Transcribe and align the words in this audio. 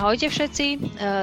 Ahojte 0.00 0.32
všetci, 0.32 0.66
e, 0.72 0.78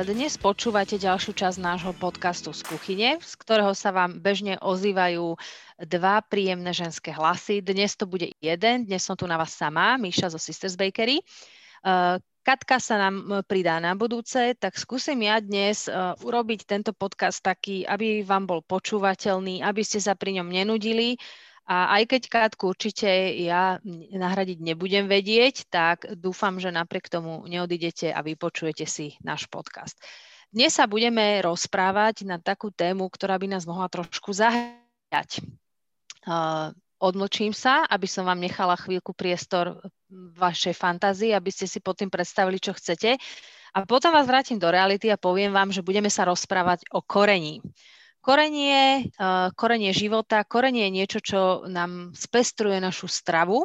dnes 0.05 0.37
počúvate 0.37 1.01
ďalšiu 1.01 1.33
časť 1.33 1.57
nášho 1.57 1.97
podcastu 1.97 2.53
z 2.53 2.61
kuchyne, 2.61 3.17
z 3.17 3.33
ktorého 3.41 3.73
sa 3.73 3.89
vám 3.89 4.21
bežne 4.21 4.53
ozývajú 4.61 5.33
dva 5.81 6.21
príjemné 6.21 6.69
ženské 6.77 7.09
hlasy. 7.09 7.65
Dnes 7.65 7.97
to 7.97 8.05
bude 8.05 8.29
jeden, 8.37 8.85
dnes 8.85 9.01
som 9.01 9.17
tu 9.17 9.25
na 9.25 9.33
vás 9.33 9.57
sama, 9.57 9.97
Míša 9.97 10.29
zo 10.29 10.37
Sisters 10.37 10.77
Bakery. 10.77 11.17
E, 11.17 11.23
Katka 12.21 12.77
sa 12.77 13.01
nám 13.01 13.41
pridá 13.49 13.81
na 13.81 13.97
budúce, 13.97 14.53
tak 14.61 14.77
skúsim 14.77 15.25
ja 15.25 15.41
dnes 15.41 15.89
e, 15.89 16.13
urobiť 16.21 16.69
tento 16.69 16.93
podcast 16.93 17.41
taký, 17.41 17.81
aby 17.81 18.21
vám 18.21 18.45
bol 18.45 18.61
počúvateľný, 18.61 19.65
aby 19.65 19.81
ste 19.81 19.97
sa 19.97 20.13
pri 20.13 20.37
ňom 20.37 20.53
nenudili, 20.53 21.17
a 21.67 21.99
aj 21.99 22.03
keď 22.07 22.21
Kátku 22.31 22.71
určite 22.71 23.11
ja 23.43 23.83
nahradiť 24.15 24.63
nebudem 24.63 25.11
vedieť, 25.11 25.67
tak 25.67 26.07
dúfam, 26.15 26.63
že 26.63 26.71
napriek 26.71 27.11
tomu 27.11 27.43
neodidete 27.43 28.07
a 28.15 28.23
vypočujete 28.23 28.87
si 28.87 29.19
náš 29.19 29.51
podcast. 29.51 29.99
Dnes 30.47 30.71
sa 30.71 30.87
budeme 30.87 31.43
rozprávať 31.43 32.23
na 32.23 32.39
takú 32.39 32.71
tému, 32.71 33.11
ktorá 33.11 33.35
by 33.35 33.51
nás 33.51 33.67
mohla 33.67 33.91
trošku 33.91 34.31
zahrať. 34.31 35.43
Uh, 36.23 36.71
odmlčím 37.03 37.51
sa, 37.51 37.83
aby 37.91 38.07
som 38.07 38.23
vám 38.23 38.39
nechala 38.39 38.79
chvíľku 38.79 39.11
priestor 39.11 39.83
vašej 40.39 40.71
fantázii, 40.71 41.35
aby 41.35 41.51
ste 41.51 41.67
si 41.67 41.83
potom 41.83 42.07
predstavili, 42.07 42.63
čo 42.63 42.71
chcete. 42.71 43.19
A 43.75 43.83
potom 43.83 44.15
vás 44.15 44.23
vrátim 44.23 44.55
do 44.55 44.71
reality 44.71 45.11
a 45.11 45.19
poviem 45.19 45.51
vám, 45.51 45.75
že 45.75 45.83
budeme 45.83 46.07
sa 46.07 46.23
rozprávať 46.23 46.87
o 46.95 47.03
korení. 47.03 47.59
Korenie, 48.27 49.07
uh, 49.15 49.55
korenie 49.55 49.95
života, 49.95 50.43
korenie 50.43 50.91
je 50.91 50.95
niečo, 50.99 51.19
čo 51.23 51.39
nám 51.71 52.11
spestruje 52.11 52.75
našu 52.83 53.07
stravu, 53.07 53.63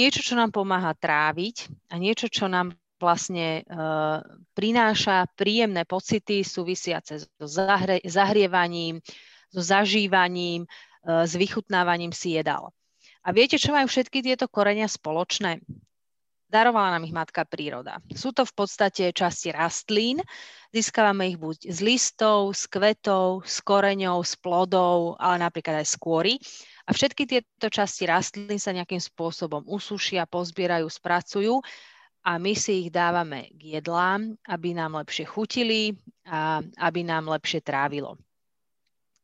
niečo, 0.00 0.24
čo 0.24 0.32
nám 0.32 0.48
pomáha 0.48 0.96
tráviť 0.96 1.68
a 1.92 2.00
niečo, 2.00 2.32
čo 2.32 2.48
nám 2.48 2.72
vlastne 2.96 3.68
uh, 3.68 4.24
prináša 4.56 5.28
príjemné 5.36 5.84
pocity 5.84 6.40
súvisiace 6.40 7.20
so 7.20 7.44
zahre, 7.44 8.00
zahrievaním, 8.00 9.04
so 9.52 9.60
zažívaním, 9.60 10.64
uh, 10.64 11.28
s 11.28 11.36
vychutnávaním 11.36 12.16
si 12.16 12.40
jedal. 12.40 12.72
A 13.20 13.36
viete, 13.36 13.60
čo 13.60 13.76
majú 13.76 13.92
všetky 13.92 14.24
tieto 14.24 14.48
korenia 14.48 14.88
spoločné? 14.88 15.60
Darovala 16.52 17.00
nám 17.00 17.08
ich 17.08 17.16
matka 17.16 17.48
príroda. 17.48 17.96
Sú 18.12 18.36
to 18.36 18.44
v 18.44 18.52
podstate 18.52 19.08
časti 19.16 19.56
rastlín, 19.56 20.20
získavame 20.68 21.32
ich 21.32 21.40
buď 21.40 21.64
z 21.64 21.78
listov, 21.80 22.52
z 22.52 22.68
kvetov, 22.68 23.48
z 23.48 23.56
koreňov, 23.64 24.20
z 24.20 24.36
plodov, 24.36 25.16
ale 25.16 25.40
napríklad 25.40 25.80
aj 25.80 25.88
z 25.88 25.96
kôry. 25.96 26.34
A 26.84 26.92
všetky 26.92 27.24
tieto 27.24 27.72
časti 27.72 28.04
rastlín 28.04 28.60
sa 28.60 28.76
nejakým 28.76 29.00
spôsobom 29.00 29.64
usušia, 29.64 30.28
pozbierajú, 30.28 30.84
spracujú 30.92 31.56
a 32.28 32.36
my 32.36 32.52
si 32.52 32.84
ich 32.84 32.90
dávame 32.92 33.48
k 33.56 33.80
jedlám, 33.80 34.36
aby 34.44 34.76
nám 34.76 35.00
lepšie 35.00 35.24
chutili 35.24 35.96
a 36.28 36.60
aby 36.84 37.00
nám 37.00 37.32
lepšie 37.32 37.64
trávilo. 37.64 38.20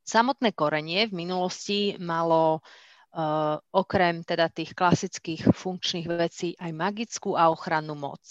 Samotné 0.09 0.57
korenie 0.57 1.13
v 1.13 1.29
minulosti 1.29 1.93
malo 2.01 2.65
okrem 3.73 4.21
teda 4.23 4.53
tých 4.53 4.77
klasických 4.77 5.51
funkčných 5.57 6.07
vecí 6.07 6.53
aj 6.61 6.73
magickú 6.77 7.35
a 7.35 7.49
ochrannú 7.49 7.97
moc. 7.97 8.23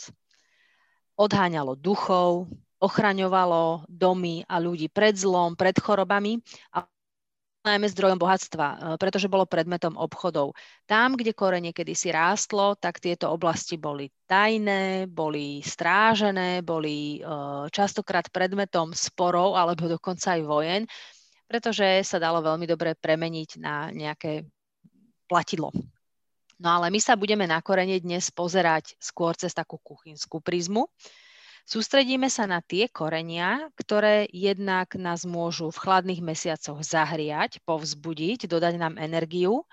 Odháňalo 1.17 1.73
duchov, 1.73 2.45
ochraňovalo 2.77 3.89
domy 3.89 4.45
a 4.45 4.61
ľudí 4.61 4.85
pred 4.87 5.17
zlom, 5.17 5.57
pred 5.57 5.73
chorobami 5.81 6.37
a 6.77 6.85
najmä 7.67 7.89
zdrojom 7.91 8.15
bohatstva, 8.15 8.67
uh, 8.69 8.77
pretože 8.95 9.27
bolo 9.27 9.43
predmetom 9.43 9.99
obchodov. 9.99 10.55
Tam, 10.87 11.19
kde 11.19 11.35
korenie 11.35 11.75
kedysi 11.75 12.15
rástlo, 12.15 12.79
tak 12.79 13.03
tieto 13.03 13.27
oblasti 13.27 13.75
boli 13.75 14.07
tajné, 14.29 15.11
boli 15.11 15.59
strážené, 15.59 16.63
boli 16.63 17.19
uh, 17.19 17.67
častokrát 17.67 18.31
predmetom 18.31 18.95
sporov 18.95 19.59
alebo 19.59 19.91
dokonca 19.91 20.39
aj 20.39 20.41
vojen, 20.47 20.81
pretože 21.49 22.07
sa 22.07 22.21
dalo 22.23 22.39
veľmi 22.39 22.63
dobre 22.63 22.95
premeniť 22.95 23.49
na 23.59 23.91
nejaké 23.91 24.47
platidlo. 25.27 25.69
No 26.57 26.73
ale 26.73 26.89
my 26.89 26.97
sa 26.97 27.13
budeme 27.13 27.45
na 27.45 27.61
korene 27.61 28.01
dnes 28.01 28.33
pozerať 28.33 28.97
skôr 28.97 29.37
cez 29.37 29.53
takú 29.53 29.77
kuchynskú 29.77 30.41
prizmu. 30.41 30.89
Sústredíme 31.67 32.31
sa 32.31 32.47
na 32.47 32.63
tie 32.63 32.87
korenia, 32.87 33.67
ktoré 33.75 34.25
jednak 34.31 34.95
nás 34.95 35.27
môžu 35.27 35.69
v 35.69 35.83
chladných 35.83 36.23
mesiacoch 36.23 36.79
zahriať, 36.81 37.59
povzbudiť, 37.67 38.47
dodať 38.47 38.79
nám 38.79 38.95
energiu, 38.97 39.67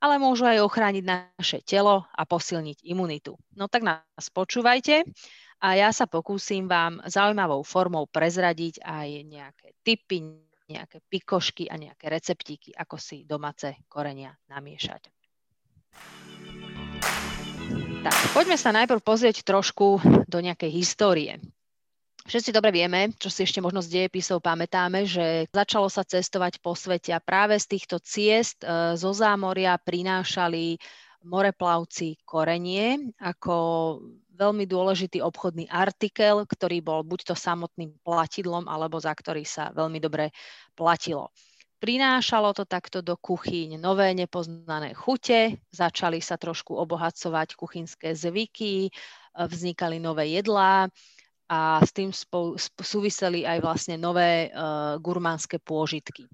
ale 0.00 0.16
môžu 0.16 0.48
aj 0.48 0.64
ochrániť 0.64 1.04
naše 1.04 1.60
telo 1.60 2.08
a 2.08 2.22
posilniť 2.24 2.86
imunitu. 2.88 3.36
No 3.52 3.68
tak 3.68 3.84
nás 3.84 4.26
počúvajte 4.32 5.04
a 5.60 5.76
ja 5.76 5.92
sa 5.92 6.08
pokúsim 6.08 6.64
vám 6.64 7.04
zaujímavou 7.04 7.60
formou 7.66 8.08
prezradiť 8.08 8.80
aj 8.80 9.08
nejaké 9.28 9.68
typy, 9.84 10.40
nejaké 10.70 11.02
pikošky 11.02 11.66
a 11.66 11.74
nejaké 11.74 12.06
receptíky, 12.06 12.70
ako 12.72 12.96
si 12.96 13.26
domáce 13.26 13.74
korenia 13.90 14.32
namiešať. 14.46 15.10
Tak, 18.00 18.16
poďme 18.32 18.56
sa 18.56 18.72
najprv 18.72 19.02
pozrieť 19.04 19.44
trošku 19.44 20.00
do 20.24 20.38
nejakej 20.40 20.72
histórie. 20.72 21.36
Všetci 22.24 22.52
dobre 22.52 22.70
vieme, 22.70 23.10
čo 23.16 23.32
si 23.32 23.42
ešte 23.42 23.64
možno 23.64 23.80
z 23.80 23.96
dejepisov 23.96 24.44
pamätáme, 24.44 25.08
že 25.08 25.48
začalo 25.50 25.88
sa 25.88 26.04
cestovať 26.04 26.60
po 26.60 26.76
svete 26.76 27.16
a 27.16 27.20
práve 27.20 27.56
z 27.56 27.76
týchto 27.76 27.96
ciest 27.98 28.60
e, 28.60 28.94
zo 28.94 29.10
zámoria 29.16 29.74
prinášali 29.80 30.76
moreplavci 31.24 32.20
korenie 32.24 33.12
ako 33.20 33.56
veľmi 34.40 34.64
dôležitý 34.64 35.20
obchodný 35.20 35.68
artikel, 35.68 36.48
ktorý 36.48 36.80
bol 36.80 37.04
buď 37.04 37.28
to 37.28 37.34
samotným 37.36 37.92
platidlom, 38.00 38.64
alebo 38.64 38.96
za 38.96 39.12
ktorý 39.12 39.44
sa 39.44 39.68
veľmi 39.76 40.00
dobre 40.00 40.32
platilo. 40.72 41.28
Prinášalo 41.80 42.52
to 42.52 42.64
takto 42.68 43.00
do 43.00 43.16
kuchyň 43.16 43.80
nové 43.80 44.12
nepoznané 44.12 44.92
chute, 44.92 45.60
začali 45.72 46.20
sa 46.20 46.36
trošku 46.36 46.76
obohacovať 46.76 47.56
kuchynské 47.56 48.12
zvyky, 48.12 48.88
e, 48.88 48.90
vznikali 49.32 49.96
nové 49.96 50.36
jedlá 50.36 50.92
a 51.50 51.80
s 51.80 51.90
tým 51.96 52.12
spolu, 52.12 52.60
súviseli 52.60 53.42
aj 53.42 53.58
vlastne 53.58 53.98
nové 53.98 54.54
uh, 54.54 54.94
gurmánske 55.02 55.58
pôžitky. 55.58 56.30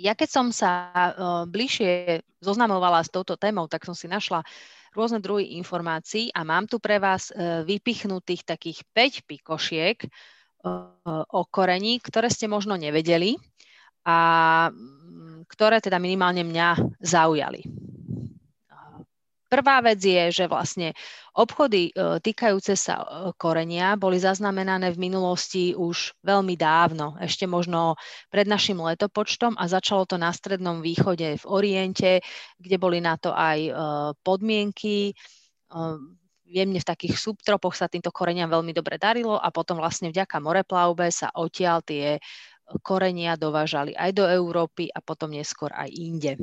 Ja 0.00 0.16
keď 0.16 0.28
som 0.32 0.46
sa 0.48 0.88
uh, 0.88 1.44
bližšie 1.44 2.24
zoznamovala 2.40 3.04
s 3.04 3.12
touto 3.12 3.36
témou, 3.36 3.68
tak 3.68 3.84
som 3.84 3.92
si 3.92 4.08
našla 4.08 4.40
rôzne 4.92 5.18
druhy 5.18 5.56
informácií 5.58 6.30
a 6.32 6.44
mám 6.44 6.68
tu 6.68 6.78
pre 6.78 7.00
vás 7.00 7.32
e, 7.32 7.64
vypichnutých 7.64 8.44
takých 8.44 8.84
5 8.92 9.28
pikošiek 9.28 9.96
e, 10.04 10.08
o 11.28 11.42
korení, 11.48 11.98
ktoré 11.98 12.28
ste 12.28 12.46
možno 12.46 12.76
nevedeli 12.76 13.36
a 14.04 14.68
ktoré 15.48 15.80
teda 15.80 16.00
minimálne 16.00 16.44
mňa 16.44 16.96
zaujali. 17.00 17.87
Prvá 19.48 19.80
vec 19.80 19.96
je, 20.04 20.28
že 20.28 20.44
vlastne 20.44 20.92
obchody 21.32 21.88
e, 21.88 22.20
týkajúce 22.20 22.76
sa 22.76 23.00
e, 23.00 23.06
korenia 23.32 23.96
boli 23.96 24.20
zaznamenané 24.20 24.92
v 24.92 25.00
minulosti 25.08 25.72
už 25.72 26.20
veľmi 26.20 26.52
dávno, 26.52 27.16
ešte 27.16 27.48
možno 27.48 27.96
pred 28.28 28.44
našim 28.44 28.76
letopočtom 28.76 29.56
a 29.56 29.64
začalo 29.64 30.04
to 30.04 30.20
na 30.20 30.36
Strednom 30.36 30.84
východe 30.84 31.40
v 31.40 31.44
Oriente, 31.48 32.20
kde 32.60 32.76
boli 32.76 33.00
na 33.00 33.16
to 33.16 33.32
aj 33.32 33.58
e, 33.64 33.72
podmienky. 34.20 35.16
Jemne 36.48 36.80
v 36.80 36.88
takých 36.88 37.16
subtropoch 37.20 37.76
sa 37.76 37.92
týmto 37.92 38.08
koreniam 38.08 38.48
veľmi 38.48 38.72
dobre 38.72 38.96
darilo 38.96 39.36
a 39.36 39.48
potom 39.52 39.80
vlastne 39.80 40.08
vďaka 40.08 40.40
moreplavbe 40.40 41.08
sa 41.12 41.28
odtiaľ 41.32 41.84
tie 41.84 42.20
korenia 42.84 43.36
dovážali 43.40 43.96
aj 43.96 44.10
do 44.12 44.24
Európy 44.28 44.92
a 44.92 45.00
potom 45.00 45.32
neskôr 45.32 45.72
aj 45.72 45.88
inde. 45.88 46.36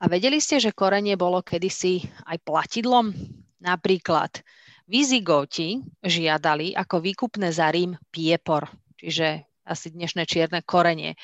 A 0.00 0.08
vedeli 0.08 0.40
ste, 0.40 0.56
že 0.56 0.72
korenie 0.72 1.12
bolo 1.20 1.44
kedysi 1.44 2.00
aj 2.24 2.40
platidlom? 2.40 3.12
Napríklad 3.60 4.40
Vizigóti 4.88 5.78
žiadali 6.00 6.72
ako 6.72 7.04
výkupné 7.04 7.52
za 7.52 7.68
Rím 7.68 7.94
piepor, 8.08 8.66
čiže 8.96 9.44
asi 9.62 9.92
dnešné 9.92 10.24
čierne 10.24 10.64
korenie. 10.64 11.14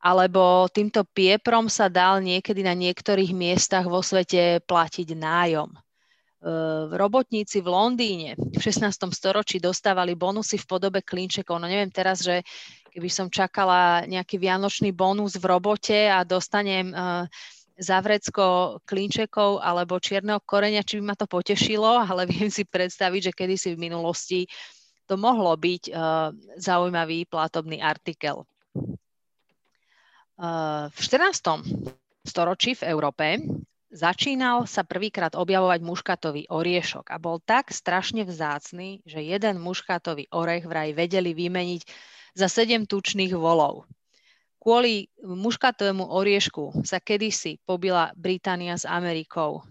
Alebo 0.00 0.66
týmto 0.72 1.04
pieprom 1.04 1.68
sa 1.68 1.92
dal 1.92 2.24
niekedy 2.24 2.64
na 2.64 2.72
niektorých 2.72 3.36
miestach 3.36 3.84
vo 3.84 4.00
svete 4.00 4.64
platiť 4.64 5.12
nájom. 5.12 5.70
Robotníci 6.96 7.60
v 7.60 7.68
Londýne 7.68 8.30
v 8.36 8.60
16. 8.60 8.90
storočí 9.12 9.60
dostávali 9.60 10.16
bonusy 10.16 10.56
v 10.56 10.68
podobe 10.68 11.00
klinčekov. 11.04 11.60
No 11.60 11.68
neviem 11.68 11.92
teraz, 11.92 12.24
že 12.24 12.40
keby 12.90 13.08
som 13.12 13.28
čakala 13.28 14.08
nejaký 14.08 14.40
vianočný 14.40 14.90
bonus 14.96 15.36
v 15.36 15.44
robote 15.46 16.08
a 16.08 16.24
dostanem 16.24 16.90
zavrecko 17.76 18.78
klinčekov 18.88 19.60
alebo 19.60 20.00
čierneho 20.00 20.40
korenia, 20.42 20.80
či 20.80 20.98
by 21.00 21.12
ma 21.12 21.16
to 21.16 21.28
potešilo, 21.28 22.00
ale 22.00 22.24
viem 22.32 22.48
si 22.48 22.64
predstaviť, 22.64 23.30
že 23.30 23.36
kedysi 23.36 23.68
v 23.76 23.82
minulosti 23.88 24.40
to 25.06 25.14
mohlo 25.14 25.54
byť 25.54 25.82
uh, 25.94 26.34
zaujímavý 26.58 27.30
platobný 27.30 27.78
artikel. 27.78 28.42
Uh, 30.36 30.90
v 30.90 30.98
14. 30.98 32.26
storočí 32.26 32.74
v 32.74 32.82
Európe 32.90 33.38
začínal 33.94 34.66
sa 34.66 34.82
prvýkrát 34.82 35.38
objavovať 35.38 35.80
muškatový 35.80 36.42
oriešok 36.50 37.08
a 37.08 37.16
bol 37.22 37.38
tak 37.38 37.70
strašne 37.70 38.26
vzácný, 38.26 39.00
že 39.06 39.22
jeden 39.22 39.62
muškatový 39.62 40.26
orech 40.34 40.66
vraj 40.66 40.90
vedeli 40.92 41.32
vymeniť 41.32 41.82
za 42.36 42.50
sedem 42.50 42.84
tučných 42.84 43.32
volov. 43.32 43.86
Kvôli 44.66 45.06
muškatovému 45.22 46.10
oriešku 46.10 46.82
sa 46.82 46.98
kedysi 46.98 47.62
pobila 47.62 48.10
Británia 48.18 48.74
s 48.74 48.82
Amerikou 48.82 49.62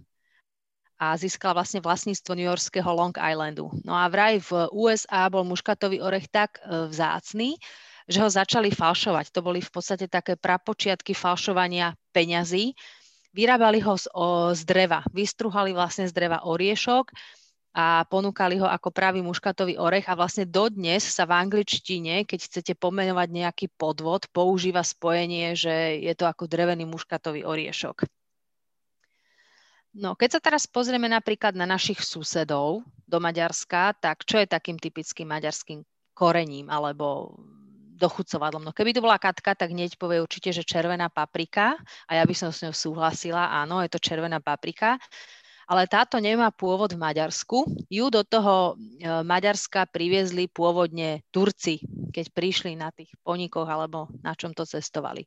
a 0.96 1.20
získala 1.20 1.60
vlastne 1.60 1.84
vlastníctvo 1.84 2.32
New 2.32 2.48
Yorkského 2.48 2.88
Long 2.96 3.12
Islandu. 3.12 3.68
No 3.84 3.92
a 3.92 4.08
vraj 4.08 4.40
v 4.40 4.72
USA 4.72 5.28
bol 5.28 5.44
muškatový 5.44 6.00
orech 6.00 6.32
tak 6.32 6.64
e, 6.64 6.88
vzácný, 6.88 7.60
že 8.08 8.24
ho 8.24 8.32
začali 8.32 8.72
falšovať. 8.72 9.36
To 9.36 9.44
boli 9.44 9.60
v 9.60 9.68
podstate 9.68 10.08
také 10.08 10.40
prapočiatky 10.40 11.12
falšovania 11.12 11.92
peňazí. 12.16 12.72
Vyrábali 13.36 13.84
ho 13.84 14.00
z, 14.00 14.08
o, 14.16 14.56
z 14.56 14.64
dreva, 14.64 15.04
vystruhali 15.12 15.76
vlastne 15.76 16.08
z 16.08 16.16
dreva 16.16 16.48
oriešok 16.48 17.12
a 17.76 18.08
ponúkali 18.08 18.56
ho 18.56 18.64
ako 18.64 18.88
pravý 18.88 19.20
muškatový 19.20 19.76
orech 19.76 20.08
a 20.08 20.16
vlastne 20.16 20.48
dodnes 20.48 21.04
sa 21.04 21.28
v 21.28 21.36
angličtine, 21.36 22.24
keď 22.24 22.40
chcete 22.48 22.74
pomenovať 22.80 23.28
nejaký 23.28 23.68
podvod, 23.76 24.32
používa 24.32 24.80
spojenie, 24.80 25.60
že 25.60 26.00
je 26.00 26.14
to 26.16 26.24
ako 26.24 26.48
drevený 26.48 26.88
muškatový 26.88 27.44
oriešok. 27.44 28.08
No, 29.96 30.16
keď 30.16 30.40
sa 30.40 30.42
teraz 30.44 30.68
pozrieme 30.72 31.12
napríklad 31.12 31.52
na 31.56 31.68
našich 31.68 32.00
susedov 32.00 32.84
do 33.04 33.18
Maďarska, 33.20 33.96
tak 34.00 34.24
čo 34.24 34.40
je 34.40 34.48
takým 34.48 34.80
typickým 34.80 35.28
maďarským 35.28 35.84
korením 36.16 36.72
alebo 36.72 37.36
dochucovadlom. 37.96 38.64
No 38.64 38.76
keby 38.76 38.92
to 38.92 39.04
bola 39.04 39.20
Katka, 39.20 39.56
tak 39.56 39.72
hneď 39.72 39.96
povie 39.96 40.20
určite, 40.20 40.52
že 40.52 40.68
červená 40.68 41.08
paprika 41.08 41.80
a 42.08 42.12
ja 42.20 42.24
by 42.28 42.36
som 42.36 42.52
s 42.52 42.64
ňou 42.64 42.76
súhlasila, 42.76 43.52
áno, 43.52 43.80
je 43.84 43.92
to 43.92 44.00
červená 44.00 44.44
paprika 44.44 45.00
ale 45.66 45.90
táto 45.90 46.22
nemá 46.22 46.54
pôvod 46.54 46.94
v 46.94 47.02
Maďarsku. 47.02 47.66
Ju 47.90 48.06
do 48.14 48.22
toho 48.22 48.74
e, 48.78 49.10
Maďarska 49.26 49.90
priviezli 49.90 50.46
pôvodne 50.46 51.26
Turci, 51.34 51.82
keď 52.14 52.26
prišli 52.32 52.78
na 52.78 52.94
tých 52.94 53.10
ponikoch 53.26 53.66
alebo 53.66 54.08
na 54.22 54.38
čom 54.38 54.54
to 54.54 54.66
cestovali. 54.66 55.26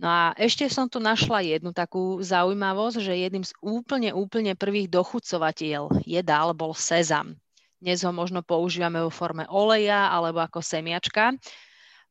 No 0.00 0.08
a 0.08 0.22
ešte 0.34 0.66
som 0.72 0.88
tu 0.88 0.98
našla 0.98 1.44
jednu 1.44 1.70
takú 1.70 2.18
zaujímavosť, 2.24 2.96
že 2.98 3.22
jedným 3.22 3.44
z 3.44 3.52
úplne, 3.60 4.10
úplne 4.16 4.56
prvých 4.56 4.88
dochucovateľ 4.88 6.02
jedál 6.08 6.50
bol 6.56 6.72
sezam. 6.72 7.36
Dnes 7.82 8.06
ho 8.06 8.14
možno 8.14 8.46
používame 8.46 9.02
vo 9.02 9.10
forme 9.10 9.44
oleja 9.50 10.10
alebo 10.10 10.38
ako 10.38 10.62
semiačka. 10.62 11.34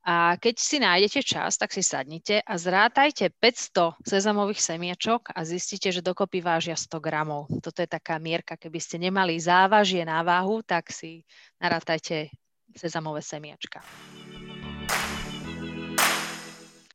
A 0.01 0.33
keď 0.41 0.55
si 0.57 0.81
nájdete 0.81 1.21
čas, 1.21 1.61
tak 1.61 1.69
si 1.69 1.85
sadnite 1.85 2.41
a 2.41 2.57
zrátajte 2.57 3.29
500 3.37 4.01
sezamových 4.01 4.57
semiečok 4.57 5.29
a 5.29 5.45
zistíte, 5.45 5.93
že 5.93 6.01
dokopy 6.01 6.41
vážia 6.41 6.73
100 6.73 6.97
gramov. 6.97 7.45
Toto 7.61 7.85
je 7.85 7.89
taká 7.89 8.17
mierka, 8.17 8.57
keby 8.57 8.81
ste 8.81 8.97
nemali 8.97 9.37
závažie 9.37 10.01
na 10.01 10.25
váhu, 10.25 10.65
tak 10.65 10.89
si 10.89 11.21
narátajte 11.61 12.33
sezamové 12.73 13.21
semiačka. 13.21 13.85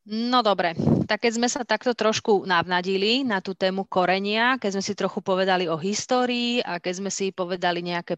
No 0.06 0.42
dobre, 0.42 0.74
tak 1.10 1.26
keď 1.26 1.32
sme 1.34 1.48
sa 1.50 1.66
takto 1.66 1.90
trošku 1.90 2.46
navnadili 2.46 3.26
na 3.26 3.42
tú 3.42 3.58
tému 3.58 3.90
korenia, 3.90 4.54
keď 4.54 4.78
sme 4.78 4.84
si 4.86 4.94
trochu 4.94 5.18
povedali 5.18 5.66
o 5.66 5.74
histórii 5.74 6.62
a 6.62 6.78
keď 6.78 6.94
sme 7.02 7.10
si 7.10 7.34
povedali 7.34 7.82
nejaké 7.82 8.14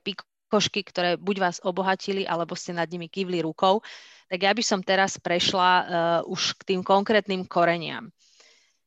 pikošky, 0.48 0.80
ktoré 0.80 1.20
buď 1.20 1.36
vás 1.44 1.56
obohatili, 1.60 2.24
alebo 2.24 2.56
ste 2.56 2.72
nad 2.72 2.88
nimi 2.88 3.12
kývli 3.12 3.44
rukou, 3.44 3.84
tak 4.32 4.40
ja 4.40 4.56
by 4.56 4.64
som 4.64 4.80
teraz 4.80 5.20
prešla 5.20 5.68
uh, 5.68 5.84
už 6.24 6.56
k 6.56 6.72
tým 6.72 6.80
konkrétnym 6.80 7.44
koreniam. 7.44 8.08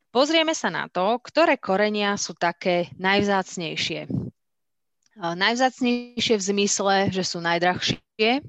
Pozrieme 0.10 0.58
sa 0.58 0.74
na 0.74 0.90
to, 0.90 1.22
ktoré 1.22 1.62
korenia 1.62 2.18
sú 2.18 2.34
také 2.34 2.90
najvzácnejšie. 2.98 4.10
Uh, 4.10 5.38
najvzácnejšie 5.38 6.36
v 6.42 6.44
zmysle, 6.50 6.96
že 7.14 7.22
sú 7.22 7.38
najdrahšie, 7.46 8.42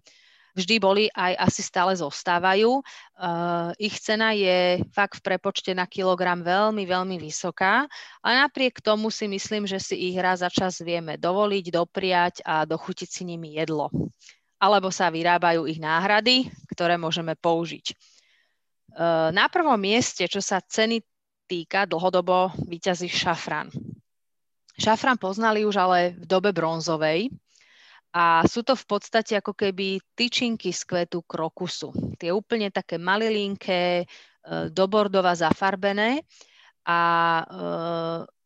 vždy 0.52 0.76
boli 0.80 1.04
aj 1.12 1.36
asi 1.36 1.62
stále 1.64 1.92
zostávajú. 1.96 2.80
Uh, 3.16 3.72
ich 3.80 3.96
cena 4.00 4.36
je 4.36 4.80
fakt 4.92 5.20
v 5.20 5.24
prepočte 5.32 5.72
na 5.72 5.88
kilogram 5.88 6.40
veľmi, 6.44 6.84
veľmi 6.84 7.16
vysoká 7.16 7.88
a 8.20 8.28
napriek 8.44 8.80
tomu 8.84 9.08
si 9.08 9.28
myslím, 9.28 9.64
že 9.64 9.80
si 9.80 10.12
ich 10.12 10.16
raz 10.20 10.44
za 10.44 10.50
čas 10.52 10.80
vieme 10.84 11.16
dovoliť, 11.16 11.64
dopriať 11.72 12.34
a 12.44 12.64
dochutiť 12.68 13.08
si 13.08 13.22
nimi 13.24 13.56
jedlo 13.56 13.88
alebo 14.62 14.94
sa 14.94 15.10
vyrábajú 15.10 15.66
ich 15.66 15.82
náhrady, 15.82 16.46
ktoré 16.70 16.94
môžeme 16.94 17.34
použiť. 17.34 17.86
E, 17.90 17.94
na 19.34 19.50
prvom 19.50 19.74
mieste, 19.74 20.22
čo 20.30 20.38
sa 20.38 20.62
ceny 20.62 21.02
týka, 21.50 21.82
dlhodobo 21.90 22.54
vyťazí 22.70 23.10
šafrán. 23.10 23.74
Šafrán 24.78 25.18
poznali 25.18 25.66
už 25.66 25.82
ale 25.82 26.14
v 26.14 26.24
dobe 26.30 26.54
bronzovej 26.54 27.26
a 28.12 28.44
sú 28.44 28.60
to 28.60 28.76
v 28.76 28.84
podstate 28.84 29.40
ako 29.40 29.56
keby 29.56 29.96
tyčinky 30.12 30.68
z 30.68 30.84
kvetu 30.84 31.24
krokusu. 31.24 32.16
Tie 32.20 32.28
úplne 32.28 32.68
také 32.68 33.00
malilinké, 33.00 34.04
e, 34.04 34.06
do 34.68 34.84
bordova 34.84 35.32
zafarbené 35.32 36.20
a 36.84 37.00
e, 37.40 37.44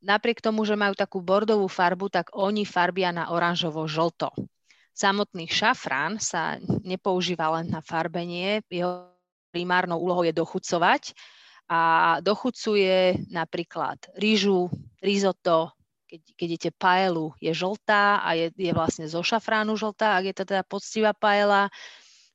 napriek 0.06 0.38
tomu, 0.38 0.62
že 0.62 0.78
majú 0.78 0.94
takú 0.94 1.18
bordovú 1.18 1.66
farbu, 1.66 2.06
tak 2.14 2.30
oni 2.38 2.62
farbia 2.62 3.10
na 3.10 3.34
oranžovo-žlto. 3.34 4.30
Samotný 4.96 5.50
šafrán 5.50 6.22
sa 6.22 6.56
nepoužíva 6.86 7.52
len 7.60 7.68
na 7.68 7.82
farbenie, 7.82 8.64
jeho 8.70 9.12
primárnou 9.52 10.00
úlohou 10.00 10.24
je 10.24 10.32
dochucovať 10.32 11.12
a 11.66 11.80
dochucuje 12.22 13.28
napríklad 13.28 13.98
rýžu, 14.16 14.70
risotto, 15.02 15.75
keď, 16.06 16.20
keď 16.38 16.48
jete 16.58 16.70
paelu, 16.78 17.34
je 17.42 17.50
žltá 17.50 18.22
a 18.22 18.38
je, 18.38 18.54
je 18.54 18.72
vlastne 18.72 19.10
zo 19.10 19.20
šafránu 19.20 19.74
žltá, 19.74 20.14
ak 20.16 20.24
je 20.30 20.34
to 20.34 20.44
teda 20.46 20.62
poctivá 20.62 21.10
paela. 21.12 21.68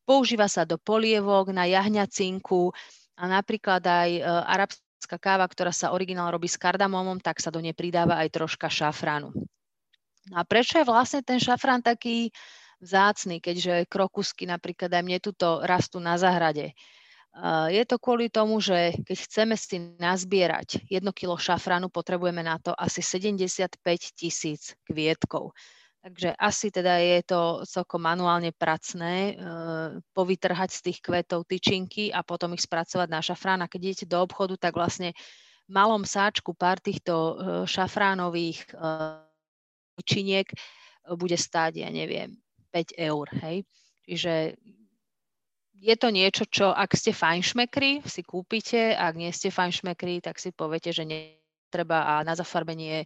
Používa 0.04 0.52
sa 0.52 0.68
do 0.68 0.76
polievok, 0.76 1.56
na 1.56 1.64
jahňacinku 1.66 2.76
a 3.16 3.24
napríklad 3.32 3.80
aj 3.80 4.10
e, 4.18 4.22
arabská 4.28 5.16
káva, 5.16 5.48
ktorá 5.48 5.72
sa 5.72 5.96
originál 5.96 6.36
robí 6.36 6.52
s 6.52 6.60
kardamomom, 6.60 7.24
tak 7.24 7.40
sa 7.40 7.48
do 7.48 7.64
nej 7.64 7.72
pridáva 7.72 8.20
aj 8.20 8.34
troška 8.36 8.68
šafránu. 8.68 9.32
No 10.30 10.36
a 10.38 10.44
prečo 10.44 10.78
je 10.78 10.86
vlastne 10.86 11.24
ten 11.26 11.40
šafrán 11.42 11.82
taký 11.82 12.30
vzácný, 12.82 13.40
keďže 13.40 13.88
krokusky 13.88 14.50
napríklad 14.50 14.90
aj 14.92 15.04
mne 15.06 15.20
tuto 15.22 15.62
rastú 15.64 16.02
na 16.02 16.18
zahrade? 16.18 16.74
Je 17.72 17.84
to 17.88 17.96
kvôli 17.96 18.28
tomu, 18.28 18.60
že 18.60 18.92
keď 19.08 19.18
chceme 19.24 19.56
si 19.56 19.80
nazbierať 19.80 20.84
1 20.92 21.00
kg 21.16 21.40
šafránu, 21.40 21.88
potrebujeme 21.88 22.44
na 22.44 22.60
to 22.60 22.76
asi 22.76 23.00
75 23.00 23.80
tisíc 24.12 24.76
kvietkov. 24.84 25.56
Takže 26.02 26.34
asi 26.34 26.74
teda 26.74 26.98
je 26.98 27.22
to 27.24 27.42
celkom 27.70 28.02
manuálne 28.02 28.50
pracné, 28.58 29.16
e, 29.16 29.34
povytrhať 30.18 30.70
z 30.74 30.80
tých 30.90 30.98
kvetov 30.98 31.46
tyčinky 31.46 32.10
a 32.10 32.26
potom 32.26 32.58
ich 32.58 32.66
spracovať 32.66 33.06
na 33.06 33.22
šafrán. 33.22 33.62
A 33.62 33.70
keď 33.70 33.80
idete 33.86 34.10
do 34.10 34.18
obchodu, 34.26 34.58
tak 34.58 34.74
vlastne 34.74 35.14
v 35.14 35.72
malom 35.72 36.02
sáčku 36.02 36.58
pár 36.58 36.82
týchto 36.82 37.14
e, 37.14 37.34
šafránových 37.70 38.66
e, 38.66 38.90
činiek 40.02 40.50
e, 40.50 40.58
bude 41.14 41.38
stáť, 41.38 41.86
ja 41.86 41.90
neviem, 41.94 42.34
5 42.74 42.98
eur, 42.98 43.30
hej. 43.46 43.62
Čiže 44.02 44.58
je 45.82 45.96
to 45.98 46.14
niečo, 46.14 46.46
čo 46.46 46.70
ak 46.70 46.94
ste 46.94 47.10
fajnšmekri, 47.10 48.06
si 48.06 48.22
kúpite, 48.22 48.94
ak 48.94 49.18
nie 49.18 49.34
ste 49.34 49.50
fajnšmekri, 49.50 50.22
tak 50.22 50.38
si 50.38 50.54
poviete, 50.54 50.94
že 50.94 51.10
netreba 51.10 52.06
a 52.06 52.14
na 52.22 52.38
zafarbenie 52.38 53.02
e, 53.02 53.06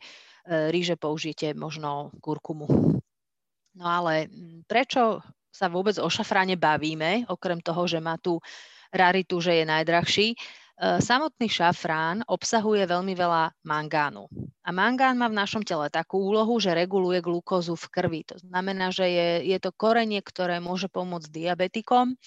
ríže 0.75 0.99
použijete 0.99 1.55
možno 1.55 2.11
kurkumu. 2.19 2.67
No 3.79 3.85
ale 3.87 4.27
prečo 4.67 5.23
sa 5.55 5.71
vôbec 5.71 5.95
o 6.03 6.07
šafráne 6.11 6.59
bavíme, 6.59 7.23
okrem 7.31 7.63
toho, 7.63 7.87
že 7.87 8.03
má 8.03 8.19
tú 8.19 8.43
raritu, 8.91 9.39
že 9.39 9.63
je 9.63 9.65
najdrahší? 9.71 10.27
E, 10.35 10.37
samotný 10.99 11.47
šafrán 11.47 12.27
obsahuje 12.27 12.83
veľmi 12.83 13.15
veľa 13.15 13.55
mangánu. 13.63 14.27
A 14.67 14.75
mangán 14.75 15.15
má 15.15 15.31
v 15.31 15.39
našom 15.39 15.63
tele 15.63 15.87
takú 15.87 16.19
úlohu, 16.19 16.59
že 16.59 16.75
reguluje 16.75 17.23
glukózu 17.23 17.79
v 17.79 17.87
krvi. 17.87 18.21
To 18.27 18.35
znamená, 18.35 18.91
že 18.91 19.07
je, 19.07 19.29
je 19.55 19.57
to 19.63 19.71
korenie, 19.71 20.19
ktoré 20.19 20.59
môže 20.59 20.91
pomôcť 20.91 21.31
diabetikom 21.31 22.19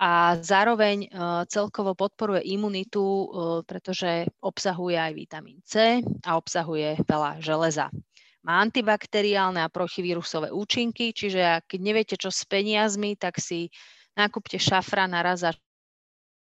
a 0.00 0.40
zároveň 0.40 1.04
e, 1.04 1.08
celkovo 1.52 1.92
podporuje 1.92 2.40
imunitu, 2.56 3.04
e, 3.04 3.26
pretože 3.68 4.24
obsahuje 4.40 4.96
aj 4.96 5.12
vitamín 5.12 5.60
C 5.60 6.00
a 6.24 6.40
obsahuje 6.40 7.04
veľa 7.04 7.44
železa. 7.44 7.92
Má 8.40 8.64
antibakteriálne 8.64 9.60
a 9.60 9.68
protivírusové 9.68 10.48
účinky, 10.48 11.12
čiže 11.12 11.68
keď 11.68 11.80
neviete, 11.84 12.16
čo 12.16 12.32
s 12.32 12.48
peniazmi, 12.48 13.12
tak 13.20 13.36
si 13.36 13.68
nakúpte 14.16 14.56
šafrán 14.56 15.12
a 15.12 15.20
raz 15.20 15.44
za 15.44 15.52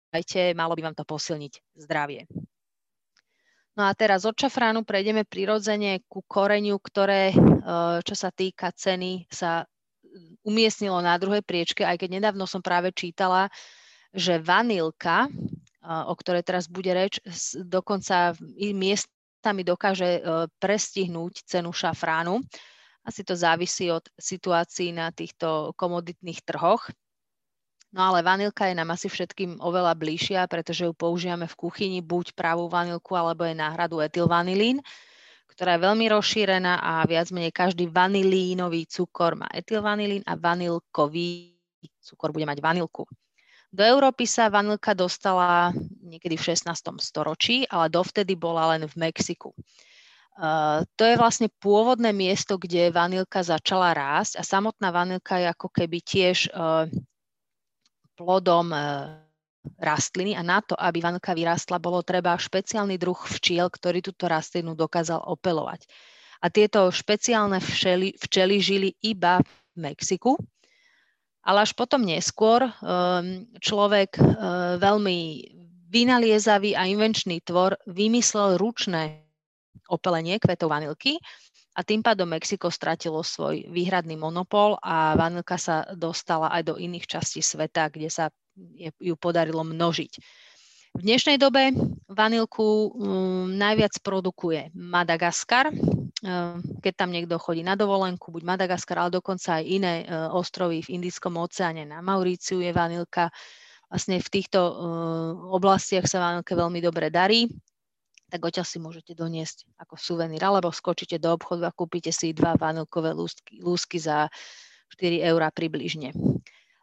dajte, 0.10 0.58
malo 0.58 0.74
by 0.74 0.90
vám 0.90 0.98
to 0.98 1.06
posilniť 1.06 1.54
zdravie. 1.78 2.26
No 3.74 3.90
a 3.90 3.94
teraz 3.98 4.26
od 4.26 4.38
šafránu 4.38 4.86
prejdeme 4.86 5.26
prirodzene 5.26 6.06
ku 6.10 6.26
koreniu, 6.26 6.82
ktoré, 6.82 7.30
e, 7.30 7.36
čo 8.02 8.16
sa 8.18 8.34
týka 8.34 8.74
ceny, 8.74 9.30
sa 9.30 9.66
umiestnilo 10.46 11.00
na 11.02 11.18
druhej 11.18 11.42
priečke, 11.42 11.84
aj 11.84 12.02
keď 12.02 12.10
nedávno 12.22 12.46
som 12.46 12.62
práve 12.62 12.94
čítala, 12.94 13.50
že 14.14 14.38
vanilka, 14.38 15.26
e, 15.26 15.30
o 15.86 16.14
ktorej 16.14 16.44
teraz 16.46 16.70
bude 16.70 16.94
reč, 16.94 17.18
dokonca 17.58 18.38
miest 18.58 19.10
mi 19.52 19.68
dokáže 19.68 20.24
prestihnúť 20.64 21.44
cenu 21.44 21.76
šafránu. 21.76 22.40
Asi 23.04 23.28
to 23.28 23.36
závisí 23.36 23.92
od 23.92 24.08
situácií 24.16 24.96
na 24.96 25.12
týchto 25.12 25.76
komoditných 25.76 26.40
trhoch. 26.48 26.88
No 27.92 28.10
ale 28.10 28.24
vanilka 28.24 28.72
je 28.72 28.80
nám 28.80 28.96
asi 28.96 29.12
všetkým 29.12 29.60
oveľa 29.60 30.00
bližšia, 30.00 30.48
pretože 30.48 30.88
ju 30.88 30.96
používame 30.96 31.52
v 31.52 31.60
kuchyni 31.60 32.00
buď 32.00 32.32
pravú 32.34 32.72
vanilku 32.72 33.12
alebo 33.14 33.44
je 33.44 33.54
náhradu 33.54 34.00
etylvanilín, 34.00 34.80
ktorá 35.54 35.78
je 35.78 35.86
veľmi 35.86 36.06
rozšírená 36.10 36.82
a 36.82 37.06
viac 37.06 37.30
menej 37.30 37.54
každý 37.54 37.88
vanilínový 37.88 38.90
cukor 38.90 39.38
má 39.38 39.48
etylvanilín 39.54 40.26
a 40.26 40.34
vanilkový 40.34 41.54
cukor 42.02 42.34
bude 42.34 42.50
mať 42.50 42.60
vanilku. 42.60 43.06
Do 43.74 43.82
Európy 43.82 44.30
sa 44.30 44.54
vanilka 44.54 44.94
dostala 44.94 45.74
niekedy 46.02 46.38
v 46.38 46.54
16. 46.54 46.74
storočí, 47.02 47.66
ale 47.70 47.90
dovtedy 47.90 48.38
bola 48.38 48.78
len 48.78 48.86
v 48.86 49.10
Mexiku. 49.10 49.50
Uh, 50.34 50.82
to 50.98 51.06
je 51.06 51.14
vlastne 51.14 51.50
pôvodné 51.62 52.10
miesto, 52.10 52.58
kde 52.58 52.90
vanilka 52.90 53.46
začala 53.46 53.94
rásť 53.94 54.42
a 54.42 54.44
samotná 54.46 54.90
vanilka 54.90 55.38
je 55.38 55.46
ako 55.50 55.70
keby 55.70 56.02
tiež 56.02 56.50
uh, 56.54 56.90
plodom 58.18 58.70
e, 58.74 58.78
rastliny 59.80 60.36
a 60.36 60.44
na 60.44 60.60
to, 60.60 60.76
aby 60.76 61.00
vanka 61.00 61.32
vyrástla, 61.32 61.80
bolo 61.80 62.04
treba 62.04 62.36
špeciálny 62.36 63.00
druh 63.00 63.18
včiel, 63.18 63.68
ktorý 63.72 64.04
túto 64.04 64.28
rastlinu 64.28 64.76
dokázal 64.76 65.24
opelovať. 65.24 65.88
A 66.44 66.52
tieto 66.52 66.92
špeciálne 66.92 67.64
včely, 67.64 68.20
včely 68.20 68.56
žili 68.60 68.90
iba 69.00 69.40
v 69.40 69.78
Mexiku, 69.80 70.36
ale 71.44 71.64
až 71.64 71.76
potom 71.76 72.04
neskôr 72.04 72.64
ehm, 72.64 73.52
človek 73.60 74.16
e, 74.16 74.22
veľmi 74.80 75.18
vynaliezavý 75.92 76.74
a 76.74 76.88
invenčný 76.88 77.44
tvor 77.44 77.76
vymyslel 77.86 78.56
ručné 78.58 79.24
opelenie 79.92 80.40
kvetov 80.40 80.72
vanilky 80.72 81.20
a 81.74 81.82
tým 81.82 82.06
pádom 82.06 82.30
Mexiko 82.30 82.70
stratilo 82.70 83.26
svoj 83.26 83.66
výhradný 83.74 84.14
monopol 84.14 84.78
a 84.78 85.18
vanilka 85.18 85.58
sa 85.58 85.90
dostala 85.98 86.54
aj 86.54 86.62
do 86.70 86.76
iných 86.78 87.10
častí 87.10 87.42
sveta, 87.42 87.90
kde 87.90 88.14
sa 88.14 88.30
ju 89.02 89.16
podarilo 89.18 89.66
množiť. 89.66 90.14
V 90.94 91.02
dnešnej 91.02 91.42
dobe 91.42 91.74
vanilku 92.06 92.94
um, 92.94 93.50
najviac 93.50 93.98
produkuje 94.06 94.70
Madagaskar. 94.78 95.74
Um, 95.74 96.62
keď 96.86 96.94
tam 96.94 97.10
niekto 97.10 97.42
chodí 97.42 97.66
na 97.66 97.74
dovolenku, 97.74 98.30
buď 98.30 98.46
Madagaskar, 98.46 99.02
ale 99.02 99.18
dokonca 99.18 99.58
aj 99.58 99.66
iné 99.66 100.06
uh, 100.06 100.30
ostrovy 100.30 100.86
v 100.86 101.02
Indickom 101.02 101.42
oceáne, 101.42 101.90
na 101.90 102.06
Mauríciu 102.06 102.62
je 102.62 102.70
vanilka. 102.70 103.34
Vlastne 103.90 104.22
v 104.22 104.30
týchto 104.30 104.62
uh, 104.62 104.74
oblastiach 105.58 106.06
sa 106.06 106.22
vanilke 106.22 106.54
veľmi 106.54 106.78
dobre 106.78 107.10
darí 107.10 107.50
tak 108.34 108.50
odtiaľ 108.50 108.66
si 108.66 108.82
môžete 108.82 109.14
doniesť 109.14 109.70
ako 109.78 109.94
suvenír, 109.94 110.42
alebo 110.42 110.74
skočíte 110.74 111.22
do 111.22 111.38
obchodu 111.38 111.70
a 111.70 111.76
kúpite 111.78 112.10
si 112.10 112.34
dva 112.34 112.58
vanilkové 112.58 113.14
lúsky, 113.14 113.62
lúsky 113.62 114.02
za 114.02 114.26
4 114.98 115.22
eurá 115.30 115.54
približne. 115.54 116.18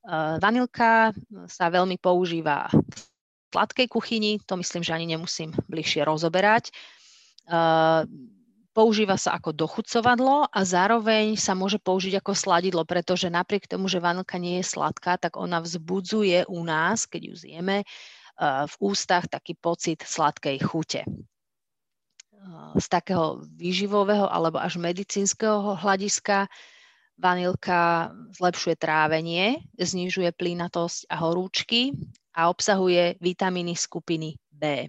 Uh, 0.06 0.38
vanilka 0.38 1.10
sa 1.50 1.66
veľmi 1.66 1.98
používa 1.98 2.70
v 2.70 3.50
sladkej 3.50 3.90
kuchyni, 3.90 4.38
to 4.46 4.54
myslím, 4.62 4.86
že 4.86 4.94
ani 4.94 5.10
nemusím 5.10 5.50
bližšie 5.66 6.06
rozoberať. 6.06 6.70
Uh, 7.50 8.06
používa 8.70 9.18
sa 9.18 9.34
ako 9.34 9.50
dochucovadlo 9.50 10.46
a 10.54 10.60
zároveň 10.62 11.34
sa 11.34 11.58
môže 11.58 11.82
použiť 11.82 12.22
ako 12.22 12.30
sladidlo, 12.30 12.86
pretože 12.86 13.26
napriek 13.26 13.66
tomu, 13.66 13.90
že 13.90 13.98
vanilka 13.98 14.38
nie 14.38 14.62
je 14.62 14.70
sladká, 14.70 15.18
tak 15.18 15.34
ona 15.34 15.58
vzbudzuje 15.58 16.46
u 16.46 16.62
nás, 16.62 17.10
keď 17.10 17.22
ju 17.26 17.34
zjeme, 17.34 17.82
v 18.40 18.74
ústach 18.80 19.28
taký 19.28 19.52
pocit 19.52 20.00
sladkej 20.00 20.64
chute 20.64 21.04
z 22.78 22.86
takého 22.88 23.44
výživového 23.56 24.24
alebo 24.28 24.56
až 24.56 24.80
medicínskeho 24.80 25.76
hľadiska 25.76 26.48
vanilka 27.20 28.10
zlepšuje 28.32 28.80
trávenie, 28.80 29.60
znižuje 29.76 30.32
plynatosť 30.32 31.04
a 31.12 31.20
horúčky 31.20 31.92
a 32.32 32.48
obsahuje 32.48 33.20
vitamíny 33.20 33.76
skupiny 33.76 34.40
B. 34.48 34.88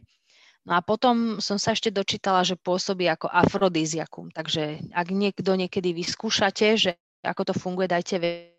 No 0.63 0.77
a 0.77 0.86
potom 0.86 1.41
som 1.41 1.58
sa 1.58 1.74
ešte 1.74 1.89
dočítala, 1.89 2.46
že 2.46 2.55
pôsobí 2.55 3.10
ako 3.10 3.27
afrodíziakum. 3.27 4.29
Takže 4.31 4.93
ak 4.93 5.08
niekto 5.10 5.58
niekedy 5.58 5.91
vyskúšate, 5.91 6.77
že 6.77 6.91
ako 7.25 7.51
to 7.51 7.53
funguje, 7.58 7.89
dajte 7.89 8.15
vedieť. 8.22 8.55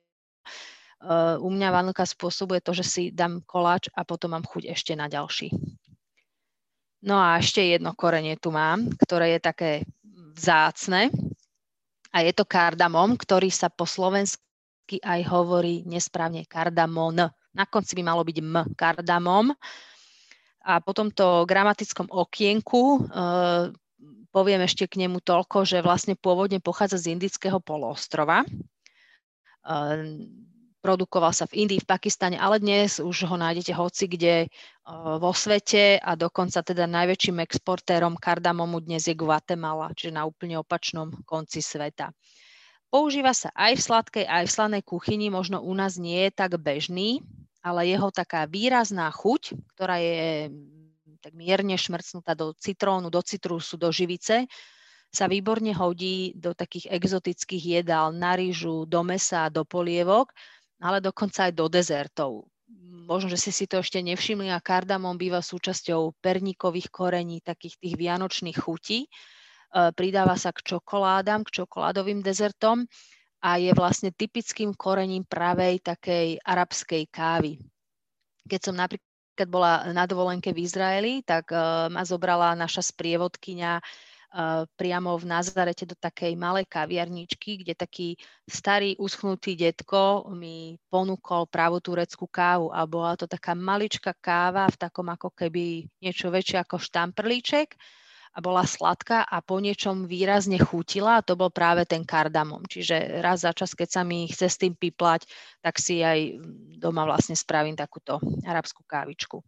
U 1.43 1.49
mňa 1.51 1.69
vanilka 1.75 2.07
spôsobuje 2.07 2.63
to, 2.63 2.75
že 2.75 2.85
si 2.87 3.03
dám 3.11 3.43
koláč 3.43 3.91
a 3.95 4.07
potom 4.07 4.39
mám 4.39 4.47
chuť 4.47 4.71
ešte 4.71 4.93
na 4.95 5.11
ďalší. 5.11 5.51
No 7.03 7.19
a 7.19 7.43
ešte 7.43 7.67
jedno 7.67 7.99
korenie 7.99 8.39
tu 8.39 8.55
mám, 8.55 8.87
ktoré 8.95 9.35
je 9.35 9.41
také 9.43 9.71
vzácne 10.39 11.11
a 12.15 12.23
je 12.23 12.31
to 12.31 12.47
kardamom, 12.47 13.19
ktorý 13.19 13.51
sa 13.51 13.67
po 13.73 13.89
slovensky 13.89 15.03
aj 15.03 15.27
hovorí 15.27 15.83
nesprávne 15.83 16.47
kardamon. 16.47 17.27
Na 17.53 17.65
konci 17.67 17.99
by 17.99 18.03
malo 18.07 18.23
byť 18.23 18.39
m, 18.39 18.71
kardamom. 18.79 19.51
A 20.63 20.79
po 20.79 20.93
tomto 20.95 21.43
gramatickom 21.43 22.07
okienku 22.07 22.83
e, 22.95 23.01
poviem 24.31 24.63
ešte 24.63 24.87
k 24.87 25.03
nemu 25.03 25.19
toľko, 25.27 25.67
že 25.67 25.83
vlastne 25.83 26.15
pôvodne 26.15 26.63
pochádza 26.63 27.03
z 27.03 27.19
indického 27.19 27.59
poloostrova. 27.59 28.47
E, 28.47 28.49
produkoval 30.83 31.31
sa 31.31 31.47
v 31.47 31.65
Indii, 31.65 31.81
v 31.81 31.89
Pakistane, 31.89 32.35
ale 32.35 32.59
dnes 32.59 32.99
už 32.99 33.31
ho 33.31 33.37
nájdete 33.39 33.71
hoci 33.71 34.11
kde 34.11 34.51
vo 35.23 35.31
svete 35.31 36.03
a 36.03 36.19
dokonca 36.19 36.59
teda 36.67 36.91
najväčším 36.91 37.39
exportérom 37.39 38.19
kardamomu 38.19 38.83
dnes 38.83 39.07
je 39.07 39.15
Guatemala, 39.15 39.95
čiže 39.95 40.19
na 40.19 40.27
úplne 40.27 40.59
opačnom 40.59 41.15
konci 41.23 41.63
sveta. 41.63 42.11
Používa 42.91 43.33
sa 43.33 43.49
aj 43.55 43.79
v 43.79 43.85
sladkej, 43.89 44.25
aj 44.27 44.45
v 44.45 44.55
slanej 44.59 44.83
kuchyni, 44.85 45.33
možno 45.33 45.63
u 45.63 45.73
nás 45.73 45.97
nie 45.97 46.29
je 46.29 46.33
tak 46.35 46.59
bežný, 46.61 47.25
ale 47.63 47.89
jeho 47.89 48.11
taká 48.11 48.45
výrazná 48.51 49.09
chuť, 49.09 49.55
ktorá 49.73 49.97
je 50.03 50.51
mm, 50.51 51.23
tak 51.23 51.33
mierne 51.33 51.79
šmrcnutá 51.79 52.35
do 52.35 52.53
citrónu, 52.59 53.09
do 53.09 53.23
citrusu, 53.23 53.79
do 53.79 53.89
živice, 53.95 54.51
sa 55.13 55.31
výborne 55.31 55.71
hodí 55.77 56.35
do 56.35 56.53
takých 56.53 56.91
exotických 56.91 57.81
jedál, 57.81 58.11
na 58.13 58.35
rýžu, 58.35 58.85
do 58.85 59.01
mesa, 59.07 59.47
do 59.49 59.63
polievok 59.63 60.35
ale 60.83 60.99
dokonca 60.99 61.47
aj 61.47 61.53
do 61.55 61.71
dezertov. 61.71 62.51
Možno, 63.07 63.31
že 63.31 63.39
ste 63.39 63.53
si 63.55 63.65
to 63.71 63.79
ešte 63.79 64.03
nevšimli 64.03 64.51
a 64.51 64.59
kardamom 64.59 65.15
býva 65.15 65.39
súčasťou 65.39 66.19
perníkových 66.19 66.91
korení, 66.91 67.39
takých 67.39 67.79
tých 67.79 67.95
vianočných 67.95 68.59
chutí. 68.59 69.07
E, 69.07 69.09
pridáva 69.95 70.35
sa 70.35 70.51
k 70.51 70.75
čokoládam, 70.75 71.47
k 71.47 71.63
čokoládovým 71.63 72.25
dezertom 72.25 72.83
a 73.43 73.59
je 73.59 73.71
vlastne 73.75 74.15
typickým 74.15 74.75
korením 74.75 75.27
pravej 75.27 75.83
takej 75.83 76.43
arabskej 76.43 77.11
kávy. 77.11 77.59
Keď 78.47 78.61
som 78.63 78.75
napríklad 78.79 79.49
bola 79.51 79.91
na 79.91 80.07
dovolenke 80.07 80.55
v 80.55 80.63
Izraeli, 80.63 81.15
tak 81.27 81.51
uh, 81.51 81.91
ma 81.91 82.07
zobrala 82.07 82.55
naša 82.55 82.87
sprievodkyňa 82.95 83.83
priamo 84.77 85.13
v 85.21 85.25
Nazarete 85.29 85.85
do 85.85 85.93
takej 85.93 86.33
malej 86.41 86.65
kaviarničky, 86.65 87.61
kde 87.61 87.77
taký 87.77 88.09
starý 88.49 88.97
uschnutý 88.97 89.53
detko 89.53 90.25
mi 90.33 90.81
ponúkol 90.89 91.45
pravú 91.53 91.85
tureckú 91.85 92.25
kávu 92.25 92.73
a 92.73 92.89
bola 92.89 93.13
to 93.15 93.29
taká 93.29 93.53
maličká 93.53 94.17
káva 94.17 94.65
v 94.73 94.81
takom 94.81 95.13
ako 95.13 95.37
keby 95.37 95.85
niečo 96.01 96.33
väčšie 96.33 96.65
ako 96.65 96.81
štamprlíček 96.81 97.77
a 98.33 98.39
bola 98.41 98.65
sladká 98.65 99.29
a 99.29 99.45
po 99.45 99.61
niečom 99.61 100.09
výrazne 100.09 100.57
chutila 100.57 101.21
a 101.21 101.25
to 101.25 101.37
bol 101.37 101.53
práve 101.53 101.85
ten 101.85 102.01
kardamom. 102.01 102.65
Čiže 102.65 103.21
raz 103.21 103.45
za 103.45 103.53
čas, 103.53 103.77
keď 103.77 103.89
sa 103.93 104.03
mi 104.09 104.25
chce 104.25 104.49
s 104.49 104.57
tým 104.57 104.73
piplať, 104.73 105.29
tak 105.61 105.77
si 105.77 106.01
aj 106.01 106.41
doma 106.81 107.05
vlastne 107.05 107.37
spravím 107.37 107.77
takúto 107.77 108.17
arabskú 108.49 108.89
kávičku. 108.89 109.45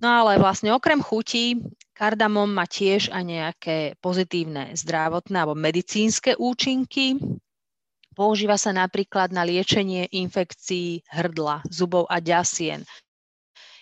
No 0.00 0.08
ale 0.08 0.40
vlastne 0.40 0.72
okrem 0.72 1.04
chutí, 1.04 1.60
kardamom 1.92 2.48
má 2.48 2.64
tiež 2.64 3.12
aj 3.12 3.24
nejaké 3.24 3.76
pozitívne 4.00 4.72
zdravotné 4.72 5.36
alebo 5.36 5.52
medicínske 5.52 6.40
účinky. 6.40 7.20
Používa 8.16 8.56
sa 8.56 8.72
napríklad 8.72 9.28
na 9.28 9.44
liečenie 9.44 10.08
infekcií 10.08 11.04
hrdla, 11.04 11.60
zubov 11.68 12.08
a 12.08 12.16
ďasien. 12.24 12.80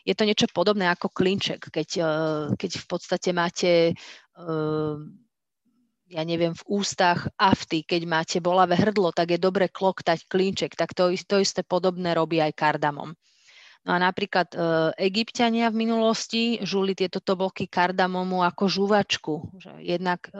Je 0.02 0.14
to 0.18 0.26
niečo 0.26 0.50
podobné 0.50 0.90
ako 0.90 1.06
klinček, 1.14 1.70
keď, 1.70 1.88
eh, 2.02 2.06
keď 2.58 2.70
v 2.82 2.86
podstate 2.90 3.30
máte 3.30 3.70
eh, 3.94 4.96
ja 6.08 6.24
neviem, 6.24 6.56
v 6.56 6.66
ústach 6.72 7.28
afty, 7.36 7.84
keď 7.84 8.02
máte 8.08 8.36
bolavé 8.40 8.80
hrdlo, 8.80 9.12
tak 9.12 9.36
je 9.36 9.38
dobre 9.38 9.68
kloktať 9.68 10.24
klinček, 10.24 10.72
tak 10.72 10.96
to, 10.96 11.12
to 11.12 11.36
isté 11.44 11.60
podobné 11.60 12.16
robí 12.16 12.40
aj 12.40 12.56
kardamom. 12.56 13.12
No 13.86 13.94
a 13.94 13.98
napríklad 14.02 14.52
e, 14.52 14.58
egyptiania 15.00 15.70
v 15.70 15.80
minulosti 15.86 16.42
žuli 16.60 16.92
tieto 16.98 17.22
tobolky 17.22 17.70
kardamomu 17.70 18.42
ako 18.44 18.64
žuvačku. 18.66 19.34
Že 19.56 19.70
jednak 19.80 20.28
e, 20.28 20.30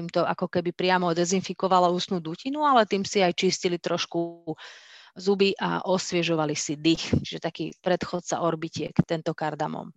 im 0.00 0.08
to 0.08 0.22
ako 0.24 0.46
keby 0.48 0.70
priamo 0.70 1.10
dezinfikovalo 1.12 1.92
ústnu 1.92 2.22
dutinu, 2.22 2.62
ale 2.62 2.86
tým 2.86 3.02
si 3.02 3.20
aj 3.20 3.34
čistili 3.34 3.76
trošku 3.76 4.46
zuby 5.14 5.54
a 5.58 5.84
osviežovali 5.84 6.54
si 6.58 6.78
dých. 6.80 7.12
Čiže 7.22 7.40
taký 7.42 7.64
predchodca 7.78 8.42
orbitiek, 8.42 8.94
tento 9.06 9.34
kardamom. 9.34 9.90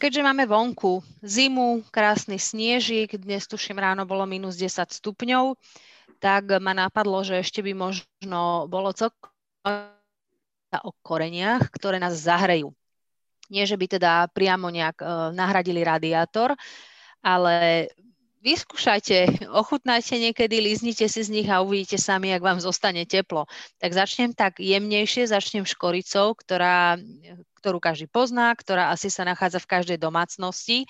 keďže 0.00 0.24
máme 0.24 0.48
vonku 0.48 1.04
zimu, 1.20 1.84
krásny 1.92 2.40
sniežik, 2.40 3.20
dnes 3.20 3.44
tuším 3.44 3.76
ráno 3.76 4.08
bolo 4.08 4.24
minus 4.24 4.56
10 4.56 4.88
stupňov, 4.88 5.60
tak 6.20 6.60
ma 6.60 6.76
napadlo, 6.76 7.24
že 7.24 7.40
ešte 7.40 7.64
by 7.64 7.72
možno 7.72 8.68
bolo 8.68 8.92
celkom 8.92 9.32
o 10.70 10.94
koreniach, 11.02 11.66
ktoré 11.74 11.98
nás 11.98 12.14
zahrejú. 12.14 12.70
Nie, 13.50 13.66
že 13.66 13.74
by 13.74 13.98
teda 13.98 14.30
priamo 14.30 14.70
nejak 14.70 15.02
uh, 15.02 15.34
nahradili 15.34 15.82
radiátor, 15.82 16.54
ale 17.18 17.90
vyskúšajte, 18.40 19.16
ochutnajte 19.60 20.14
niekedy, 20.14 20.62
líznite 20.62 21.10
si 21.10 21.20
z 21.26 21.30
nich 21.34 21.48
a 21.50 21.64
uvidíte 21.64 21.98
sami, 21.98 22.30
ak 22.30 22.42
vám 22.44 22.58
zostane 22.62 23.02
teplo. 23.04 23.50
Tak 23.82 23.90
začnem 23.90 24.30
tak 24.32 24.62
jemnejšie, 24.62 25.26
začnem 25.26 25.66
škoricou, 25.66 26.38
ktorá, 26.38 26.94
ktorú 27.58 27.82
každý 27.82 28.06
pozná, 28.06 28.54
ktorá 28.54 28.94
asi 28.94 29.10
sa 29.10 29.26
nachádza 29.26 29.58
v 29.58 29.70
každej 29.74 29.98
domácnosti. 29.98 30.86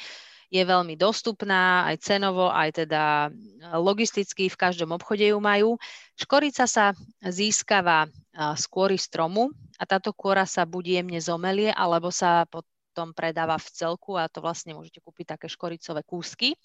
Je 0.50 0.62
veľmi 0.66 0.98
dostupná 0.98 1.86
aj 1.86 2.02
cenovo, 2.02 2.50
aj 2.50 2.82
teda 2.82 3.30
logisticky, 3.78 4.50
v 4.50 4.58
každom 4.58 4.90
obchode 4.90 5.22
ju 5.22 5.38
majú. 5.38 5.78
Škorica 6.18 6.66
sa 6.66 6.90
získava 7.22 8.10
z 8.34 8.64
kôry 8.66 8.98
stromu 8.98 9.54
a 9.78 9.86
táto 9.86 10.10
kôra 10.10 10.42
sa 10.50 10.66
buď 10.66 11.00
jemne 11.00 11.22
zomelie, 11.22 11.70
alebo 11.70 12.10
sa 12.10 12.50
potom 12.50 13.14
predáva 13.14 13.62
v 13.62 13.70
celku 13.70 14.18
a 14.18 14.26
to 14.26 14.42
vlastne 14.42 14.74
môžete 14.74 14.98
kúpiť 14.98 15.38
také 15.38 15.46
škoricové 15.46 16.02
kúsky. 16.02 16.58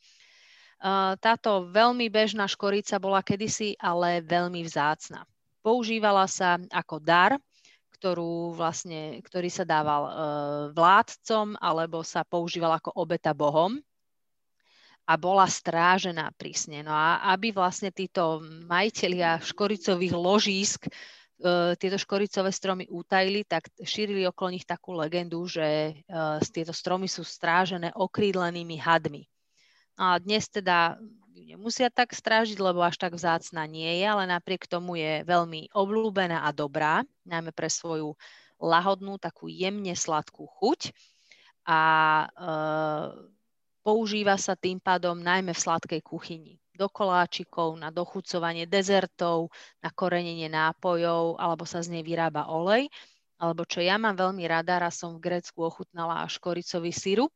Táto 1.21 1.69
veľmi 1.69 2.09
bežná 2.09 2.49
škorica 2.49 2.97
bola 2.97 3.21
kedysi 3.21 3.77
ale 3.77 4.25
veľmi 4.25 4.65
vzácna. 4.65 5.29
Používala 5.61 6.25
sa 6.25 6.57
ako 6.73 6.99
dar, 7.05 7.37
ktorú 7.95 8.51
vlastne, 8.51 9.23
ktorý 9.23 9.47
sa 9.47 9.63
dával 9.63 10.03
e, 10.03 10.11
vládcom 10.75 11.55
alebo 11.57 12.03
sa 12.03 12.27
používal 12.27 12.75
ako 12.75 12.91
obeta 12.99 13.31
bohom 13.31 13.79
a 15.05 15.13
bola 15.15 15.45
strážená 15.45 16.33
prísne. 16.35 16.81
No 16.81 16.91
a 16.91 17.23
aby 17.31 17.53
vlastne 17.53 17.93
títo 17.93 18.41
majiteľia 18.67 19.39
škoricových 19.39 20.13
ložísk 20.17 20.79
e, 20.85 20.91
tieto 21.79 21.95
škoricové 21.95 22.51
stromy 22.51 22.85
utajili, 22.91 23.47
tak 23.47 23.69
šírili 23.79 24.25
okolo 24.27 24.57
nich 24.57 24.67
takú 24.67 24.97
legendu, 24.97 25.45
že 25.47 25.65
e, 25.65 25.93
tieto 26.51 26.73
stromy 26.73 27.07
sú 27.07 27.23
strážené 27.23 27.93
okrídlenými 27.95 28.81
hadmi. 28.81 29.23
A 29.95 30.19
dnes 30.19 30.51
teda 30.51 30.99
nemusia 31.43 31.91
tak 31.91 32.15
strážiť, 32.15 32.55
lebo 32.55 32.79
až 32.79 32.95
tak 32.95 33.11
vzácna 33.17 33.67
nie 33.67 33.99
je, 33.99 34.05
ale 34.07 34.23
napriek 34.23 34.69
tomu 34.69 34.95
je 34.95 35.27
veľmi 35.27 35.75
obľúbená 35.75 36.47
a 36.47 36.55
dobrá, 36.55 37.03
najmä 37.27 37.51
pre 37.51 37.67
svoju 37.67 38.15
lahodnú, 38.61 39.19
takú 39.19 39.51
jemne 39.51 39.91
sladkú 39.91 40.47
chuť. 40.47 40.95
A 41.67 41.81
e, 42.23 42.27
používa 43.83 44.39
sa 44.39 44.55
tým 44.55 44.79
pádom 44.79 45.19
najmä 45.19 45.51
v 45.51 45.63
sladkej 45.65 46.01
kuchyni. 46.05 46.55
Do 46.75 46.87
koláčikov, 46.91 47.75
na 47.79 47.91
dochucovanie 47.91 48.67
dezertov, 48.67 49.51
na 49.79 49.91
korenenie 49.91 50.47
nápojov, 50.51 51.39
alebo 51.39 51.63
sa 51.63 51.83
z 51.83 51.99
nej 51.99 52.03
vyrába 52.03 52.47
olej. 52.51 52.87
Alebo 53.35 53.67
čo 53.67 53.83
ja 53.83 53.99
mám 53.99 54.15
veľmi 54.15 54.43
rada, 54.47 54.79
raz 54.79 54.99
som 54.99 55.15
v 55.15 55.23
Grécku 55.23 55.59
ochutnala 55.59 56.23
škoricový 56.27 56.95
sirup, 56.95 57.35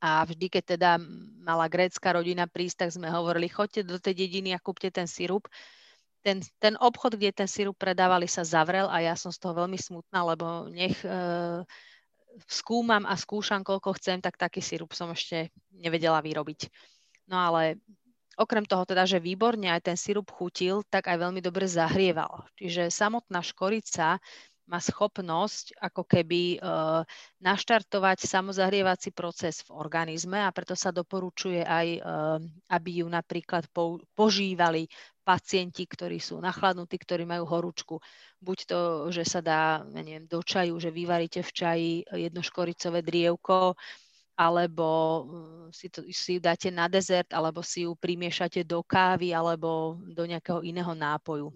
a 0.00 0.24
vždy, 0.24 0.48
keď 0.48 0.64
teda 0.76 0.90
mala 1.44 1.68
grécka 1.68 2.08
rodina 2.16 2.48
prísť, 2.48 2.88
tak 2.88 2.90
sme 2.96 3.12
hovorili, 3.12 3.52
choďte 3.52 3.84
do 3.84 4.00
tej 4.00 4.24
dediny 4.26 4.56
a 4.56 4.62
kúpte 4.62 4.88
ten 4.88 5.04
sirup. 5.04 5.44
Ten, 6.24 6.40
ten 6.60 6.76
obchod, 6.76 7.16
kde 7.16 7.32
ten 7.32 7.48
sirup 7.48 7.76
predávali, 7.76 8.28
sa 8.28 8.44
zavrel 8.44 8.88
a 8.88 9.00
ja 9.00 9.16
som 9.16 9.32
z 9.32 9.40
toho 9.40 9.64
veľmi 9.64 9.76
smutná, 9.76 10.20
lebo 10.24 10.68
nech 10.68 11.00
e, 11.00 11.08
skúmam 12.48 13.04
a 13.08 13.16
skúšam, 13.16 13.64
koľko 13.64 13.96
chcem, 13.96 14.20
tak 14.20 14.36
taký 14.36 14.60
sirup 14.60 14.92
som 14.92 15.12
ešte 15.12 15.52
nevedela 15.72 16.20
vyrobiť. 16.20 16.68
No 17.28 17.40
ale 17.40 17.80
okrem 18.40 18.64
toho 18.64 18.88
teda, 18.88 19.04
že 19.04 19.20
výborne 19.20 19.68
aj 19.68 19.92
ten 19.92 19.96
sirup 20.00 20.32
chutil, 20.32 20.80
tak 20.88 21.12
aj 21.12 21.20
veľmi 21.20 21.44
dobre 21.44 21.68
zahrieval. 21.68 22.48
Čiže 22.56 22.88
samotná 22.88 23.44
škorica 23.44 24.16
má 24.70 24.78
schopnosť 24.78 25.74
ako 25.82 26.06
keby 26.06 26.62
uh, 26.62 27.02
naštartovať 27.42 28.22
samozahrievací 28.22 29.10
proces 29.10 29.66
v 29.66 29.74
organizme 29.74 30.38
a 30.38 30.54
preto 30.54 30.78
sa 30.78 30.94
doporučuje 30.94 31.66
aj, 31.66 31.88
uh, 31.98 32.38
aby 32.70 33.02
ju 33.02 33.06
napríklad 33.10 33.66
po, 33.74 33.98
požívali 34.14 34.86
pacienti, 35.26 35.90
ktorí 35.90 36.22
sú 36.22 36.38
nachladnutí, 36.38 36.94
ktorí 36.94 37.26
majú 37.26 37.50
horúčku. 37.50 37.98
Buď 38.38 38.58
to, 38.70 38.80
že 39.10 39.26
sa 39.26 39.42
dá, 39.42 39.82
neviem, 39.90 40.30
do 40.30 40.38
čaju, 40.38 40.78
že 40.78 40.94
vyvaríte 40.94 41.42
v 41.42 41.52
čaji 41.52 41.90
jedno 42.14 42.40
škoricové 42.40 43.02
drievko, 43.02 43.74
alebo 44.40 44.88
si, 45.68 45.92
to, 45.92 46.00
si 46.08 46.38
ju 46.38 46.40
dáte 46.40 46.72
na 46.72 46.88
dezert, 46.88 47.28
alebo 47.36 47.60
si 47.60 47.84
ju 47.84 47.92
primiešate 47.92 48.64
do 48.64 48.80
kávy, 48.80 49.36
alebo 49.36 50.00
do 50.00 50.24
nejakého 50.24 50.64
iného 50.64 50.96
nápoju. 50.96 51.52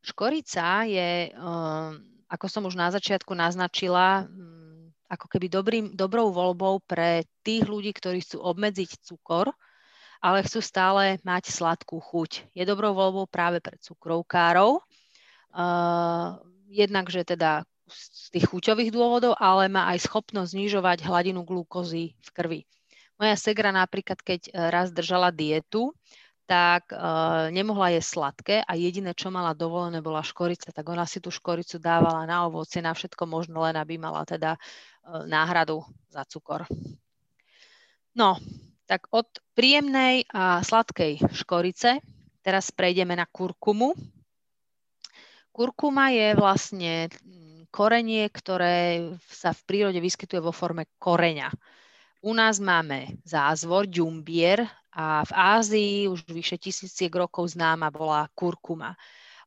Škorica 0.00 0.88
je, 0.88 1.28
ehm, 1.30 1.92
ako 2.30 2.46
som 2.48 2.62
už 2.64 2.74
na 2.76 2.88
začiatku 2.88 3.36
naznačila, 3.36 4.24
mm, 4.24 5.10
ako 5.10 5.26
keby 5.26 5.46
dobrým, 5.50 5.86
dobrou 5.92 6.30
voľbou 6.30 6.80
pre 6.86 7.26
tých 7.42 7.66
ľudí, 7.66 7.90
ktorí 7.92 8.22
chcú 8.24 8.40
obmedziť 8.40 9.02
cukor, 9.02 9.52
ale 10.22 10.44
chcú 10.46 10.60
stále 10.62 11.18
mať 11.26 11.50
sladkú 11.50 11.98
chuť. 11.98 12.52
Je 12.54 12.64
dobrou 12.68 12.92
voľbou 12.94 13.26
práve 13.26 13.58
pre 13.58 13.74
cukrovkárov. 13.80 14.84
Uh, 15.50 16.38
jednak, 16.70 17.10
že 17.10 17.26
teda 17.26 17.66
z 17.90 18.26
tých 18.38 18.46
chuťových 18.46 18.94
dôvodov, 18.94 19.34
ale 19.34 19.66
má 19.66 19.90
aj 19.90 20.06
schopnosť 20.06 20.54
znižovať 20.54 21.02
hladinu 21.02 21.42
glukózy 21.42 22.14
v 22.22 22.28
krvi. 22.30 22.60
Moja 23.18 23.34
segra 23.34 23.74
napríklad, 23.74 24.22
keď 24.22 24.54
raz 24.70 24.94
držala 24.94 25.34
dietu, 25.34 25.90
tak 26.50 26.90
uh, 26.90 27.46
nemohla 27.54 27.94
jesť 27.94 28.10
sladké 28.10 28.56
a 28.66 28.74
jediné, 28.74 29.14
čo 29.14 29.30
mala 29.30 29.54
dovolené, 29.54 30.02
bola 30.02 30.18
škorica. 30.18 30.74
Tak 30.74 30.82
ona 30.82 31.06
si 31.06 31.22
tú 31.22 31.30
škoricu 31.30 31.78
dávala 31.78 32.26
na 32.26 32.50
ovocie, 32.50 32.82
na 32.82 32.90
všetko 32.90 33.22
možné, 33.22 33.54
len 33.54 33.78
aby 33.78 34.02
mala 34.02 34.26
teda 34.26 34.58
uh, 34.58 35.22
náhradu 35.30 35.86
za 36.10 36.26
cukor. 36.26 36.66
No, 38.18 38.34
tak 38.90 39.06
od 39.14 39.30
príjemnej 39.54 40.26
a 40.34 40.58
sladkej 40.66 41.22
škorice 41.30 42.02
teraz 42.42 42.74
prejdeme 42.74 43.14
na 43.14 43.30
kurkumu. 43.30 43.94
Kurkuma 45.54 46.10
je 46.10 46.34
vlastne 46.34 47.06
mm, 47.06 47.70
korenie, 47.70 48.26
ktoré 48.26 49.14
sa 49.30 49.54
v 49.54 49.60
prírode 49.70 50.02
vyskytuje 50.02 50.42
vo 50.42 50.50
forme 50.50 50.90
koreňa. 50.98 51.54
U 52.20 52.36
nás 52.36 52.60
máme 52.60 53.16
zázvor, 53.24 53.88
ďumbier, 53.88 54.68
a 54.90 55.22
v 55.24 55.32
Ázii 55.32 55.96
už 56.10 56.26
vyše 56.26 56.58
tisíciek 56.58 57.14
rokov 57.14 57.54
známa 57.54 57.94
bola 57.94 58.26
kurkuma. 58.34 58.98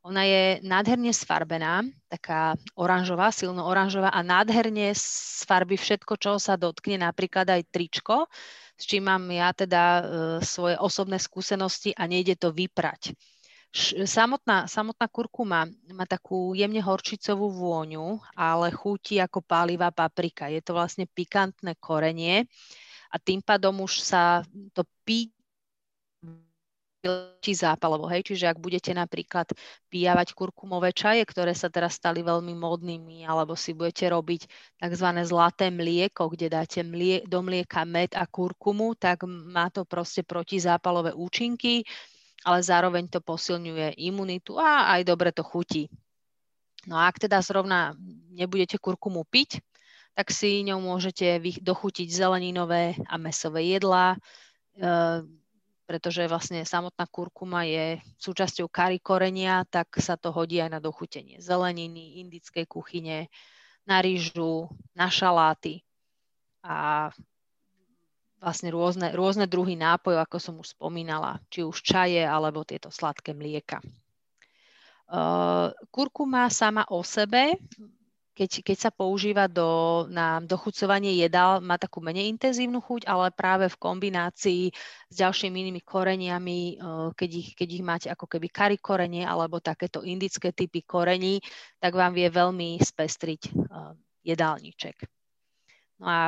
Ona 0.04 0.24
je 0.24 0.60
nádherne 0.60 1.12
sfarbená, 1.16 1.80
taká 2.12 2.60
oranžová, 2.76 3.32
silno 3.32 3.64
oranžová 3.64 4.12
a 4.12 4.20
nádherne 4.20 4.92
sfarbí 4.96 5.80
všetko, 5.80 6.12
čo 6.20 6.36
sa 6.36 6.60
dotkne, 6.60 7.00
napríklad 7.00 7.48
aj 7.48 7.72
tričko, 7.72 8.28
s 8.76 8.84
čím 8.84 9.08
mám 9.08 9.24
ja 9.32 9.56
teda 9.56 9.82
e, 9.84 10.02
svoje 10.44 10.76
osobné 10.76 11.16
skúsenosti 11.16 11.96
a 11.96 12.04
nejde 12.04 12.36
to 12.36 12.52
vyprať. 12.52 13.16
Samotná, 14.06 14.70
samotná 14.70 15.10
kurkuma 15.10 15.66
má 15.90 16.06
takú 16.06 16.54
jemne 16.54 16.78
horčicovú 16.78 17.50
vôňu, 17.50 18.22
ale 18.38 18.70
chutí 18.70 19.18
ako 19.18 19.42
pálivá 19.42 19.90
paprika. 19.90 20.46
Je 20.46 20.62
to 20.62 20.78
vlastne 20.78 21.10
pikantné 21.10 21.74
korenie 21.82 22.46
a 23.10 23.18
tým 23.18 23.42
pádom 23.42 23.82
už 23.82 23.98
sa 23.98 24.46
to 24.70 24.86
pí 25.02 25.34
zápalovo, 27.44 28.08
hej, 28.08 28.24
čiže 28.24 28.48
ak 28.48 28.56
budete 28.56 28.96
napríklad 28.96 29.52
pijavať 29.92 30.32
kurkumové 30.32 30.94
čaje, 30.96 31.20
ktoré 31.26 31.52
sa 31.52 31.68
teraz 31.68 32.00
stali 32.00 32.24
veľmi 32.24 32.56
módnymi, 32.56 33.28
alebo 33.28 33.52
si 33.52 33.76
budete 33.76 34.08
robiť 34.08 34.48
tzv. 34.80 35.08
zlaté 35.28 35.68
mlieko, 35.68 36.32
kde 36.32 36.48
dáte 36.48 36.80
mlie, 36.80 37.20
do 37.28 37.44
mlieka 37.44 37.84
med 37.84 38.16
a 38.16 38.24
kurkumu, 38.24 38.96
tak 38.96 39.28
má 39.28 39.68
to 39.68 39.84
proste 39.84 40.24
protizápalové 40.24 41.12
účinky, 41.12 41.84
ale 42.44 42.60
zároveň 42.60 43.08
to 43.08 43.24
posilňuje 43.24 43.96
imunitu 44.04 44.60
a 44.60 44.92
aj 44.94 45.02
dobre 45.08 45.32
to 45.32 45.40
chutí. 45.40 45.88
No 46.84 47.00
a 47.00 47.08
ak 47.08 47.24
teda 47.24 47.40
zrovna 47.40 47.96
nebudete 48.36 48.76
kurkumu 48.76 49.24
piť, 49.24 49.64
tak 50.14 50.30
si 50.30 50.62
ňou 50.62 50.78
môžete 50.78 51.40
dochutiť 51.64 52.08
zeleninové 52.12 52.94
a 53.08 53.16
mesové 53.18 53.66
jedlá, 53.72 54.14
e, 54.14 54.18
pretože 55.88 56.24
vlastne 56.30 56.62
samotná 56.62 57.08
kurkuma 57.08 57.66
je 57.66 57.98
súčasťou 58.20 58.68
kari 58.70 59.00
korenia, 59.00 59.64
tak 59.68 59.96
sa 59.98 60.14
to 60.14 60.30
hodí 60.30 60.60
aj 60.60 60.70
na 60.76 60.80
dochutenie 60.80 61.40
zeleniny, 61.40 62.22
indickej 62.22 62.64
kuchyne, 62.68 63.26
na 63.84 64.00
rýžu, 64.00 64.68
na 64.96 65.12
šaláty 65.12 65.84
a 66.64 67.08
vlastne 68.44 68.68
rôzne, 68.68 69.16
rôzne 69.16 69.48
druhy 69.48 69.72
nápojov, 69.80 70.20
ako 70.20 70.36
som 70.36 70.54
už 70.60 70.76
spomínala, 70.76 71.40
či 71.48 71.64
už 71.64 71.80
čaje 71.80 72.20
alebo 72.20 72.60
tieto 72.68 72.92
sladké 72.92 73.32
mlieka. 73.32 73.80
Kurkuma 75.88 76.52
sama 76.52 76.84
o 76.92 77.00
sebe 77.00 77.56
keď, 78.34 78.66
keď 78.66 78.76
sa 78.76 78.90
používa 78.90 79.46
do, 79.46 80.04
na 80.10 80.42
dochucovanie 80.42 81.14
jedál, 81.14 81.62
má 81.62 81.78
takú 81.78 82.02
menej 82.02 82.26
intenzívnu 82.34 82.82
chuť, 82.82 83.06
ale 83.06 83.30
práve 83.30 83.70
v 83.70 83.78
kombinácii 83.78 84.62
s 85.06 85.14
ďalšími 85.14 85.54
inými 85.54 85.82
koreniami, 85.86 86.82
keď 87.14 87.30
ich, 87.30 87.48
keď 87.54 87.68
ich 87.70 87.84
máte 87.86 88.08
ako 88.10 88.26
keby 88.26 88.50
kari 88.50 88.78
korenie 88.82 89.22
alebo 89.22 89.62
takéto 89.62 90.02
indické 90.02 90.50
typy 90.50 90.82
korení, 90.82 91.38
tak 91.78 91.94
vám 91.94 92.10
vie 92.10 92.26
veľmi 92.26 92.82
spestriť 92.82 93.54
jedálniček. 94.26 94.96
No 96.02 96.06
a 96.10 96.20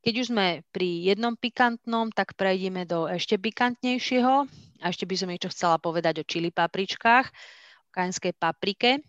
keď 0.00 0.14
už 0.16 0.26
sme 0.32 0.64
pri 0.72 1.12
jednom 1.12 1.36
pikantnom, 1.36 2.08
tak 2.08 2.32
prejdeme 2.32 2.88
do 2.88 3.04
ešte 3.04 3.36
pikantnejšieho. 3.36 4.48
A 4.80 4.84
ešte 4.88 5.04
by 5.04 5.14
som 5.16 5.28
niečo 5.28 5.52
chcela 5.52 5.76
povedať 5.76 6.24
o 6.24 6.28
čili 6.28 6.48
papričkách, 6.48 7.26
o 7.84 7.90
kajenskej 7.92 8.32
paprike. 8.32 8.96
E, 8.96 9.00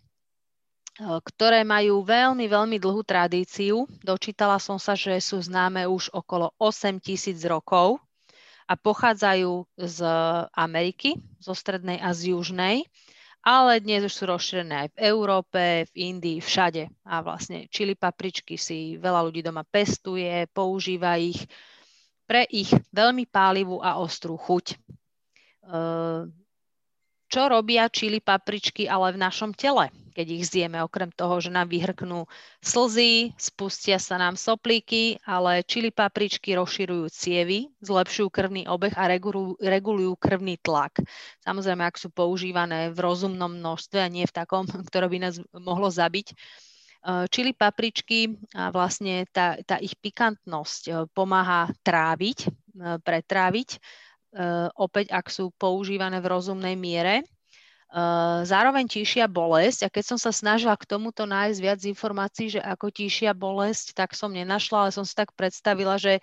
ktoré 1.00 1.64
majú 1.64 2.04
veľmi, 2.04 2.44
veľmi 2.44 2.76
dlhú 2.76 3.00
tradíciu. 3.08 3.88
Dočítala 4.04 4.60
som 4.60 4.76
sa, 4.76 4.92
že 4.92 5.16
sú 5.16 5.40
známe 5.40 5.88
už 5.88 6.12
okolo 6.12 6.52
8 6.60 7.00
tisíc 7.00 7.40
rokov 7.48 7.96
a 8.68 8.76
pochádzajú 8.76 9.64
z 9.80 9.98
Ameriky, 10.52 11.16
zo 11.40 11.56
strednej 11.56 11.98
a 12.04 12.12
z 12.12 12.36
južnej, 12.36 12.84
ale 13.42 13.82
dnes 13.82 14.06
už 14.06 14.14
sú 14.14 14.24
rozšírené 14.30 14.86
aj 14.86 14.88
v 14.94 15.00
Európe, 15.10 15.62
v 15.90 15.92
Indii, 15.98 16.38
všade. 16.38 16.86
A 17.06 17.20
vlastne 17.26 17.66
čili 17.66 17.98
papričky 17.98 18.54
si 18.54 18.96
veľa 18.96 19.20
ľudí 19.26 19.42
doma 19.42 19.66
pestuje, 19.66 20.46
používa 20.54 21.18
ich 21.18 21.42
pre 22.22 22.46
ich 22.48 22.70
veľmi 22.94 23.26
pálivú 23.26 23.82
a 23.82 23.98
ostrú 23.98 24.38
chuť. 24.38 24.78
E, 27.32 27.34
čo 27.34 27.48
robia 27.48 27.88
čili 27.88 28.20
papričky 28.20 28.84
ale 28.84 29.16
v 29.16 29.22
našom 29.24 29.56
tele? 29.56 29.88
keď 30.12 30.28
ich 30.28 30.44
zjeme, 30.44 30.76
okrem 30.84 31.08
toho, 31.08 31.40
že 31.40 31.48
nám 31.48 31.72
vyhrknú 31.72 32.28
slzy, 32.60 33.32
spustia 33.40 33.96
sa 33.96 34.20
nám 34.20 34.36
soplíky, 34.36 35.16
ale 35.24 35.64
čili 35.64 35.88
papričky 35.88 36.52
rozširujú 36.52 37.08
cievy, 37.08 37.72
zlepšujú 37.80 38.28
krvný 38.28 38.68
obeh 38.68 38.92
a 38.92 39.08
regulujú, 39.08 40.12
krvný 40.20 40.60
tlak. 40.60 41.00
Samozrejme, 41.48 41.80
ak 41.80 41.96
sú 41.96 42.12
používané 42.12 42.92
v 42.92 42.98
rozumnom 43.00 43.56
množstve 43.56 44.04
a 44.04 44.12
nie 44.12 44.28
v 44.28 44.36
takom, 44.36 44.68
ktoré 44.92 45.08
by 45.08 45.18
nás 45.32 45.40
mohlo 45.56 45.88
zabiť. 45.88 46.36
Čili 47.32 47.50
papričky 47.50 48.30
a 48.54 48.70
vlastne 48.70 49.26
tá, 49.32 49.58
tá 49.66 49.74
ich 49.82 49.98
pikantnosť 49.98 50.82
e, 50.86 50.92
pomáha 51.10 51.66
tráviť, 51.82 52.38
e, 52.46 52.48
pretráviť, 53.02 53.68
e, 53.74 53.78
opäť 54.80 55.12
ak 55.12 55.28
sú 55.28 55.52
používané 55.60 56.16
v 56.24 56.30
rozumnej 56.32 56.72
miere 56.72 57.20
Eh, 57.92 58.40
zároveň 58.48 58.88
tíšia 58.88 59.28
bolesť 59.28 59.84
a 59.84 59.92
keď 59.92 60.16
som 60.16 60.18
sa 60.18 60.32
snažila 60.32 60.72
k 60.80 60.88
tomuto 60.88 61.28
nájsť 61.28 61.58
viac 61.60 61.80
informácií, 61.84 62.48
že 62.56 62.60
ako 62.64 62.88
tíšia 62.88 63.36
bolesť, 63.36 63.92
tak 63.92 64.16
som 64.16 64.32
nenašla, 64.32 64.88
ale 64.88 64.96
som 64.96 65.04
si 65.04 65.12
tak 65.12 65.28
predstavila, 65.36 66.00
že 66.00 66.16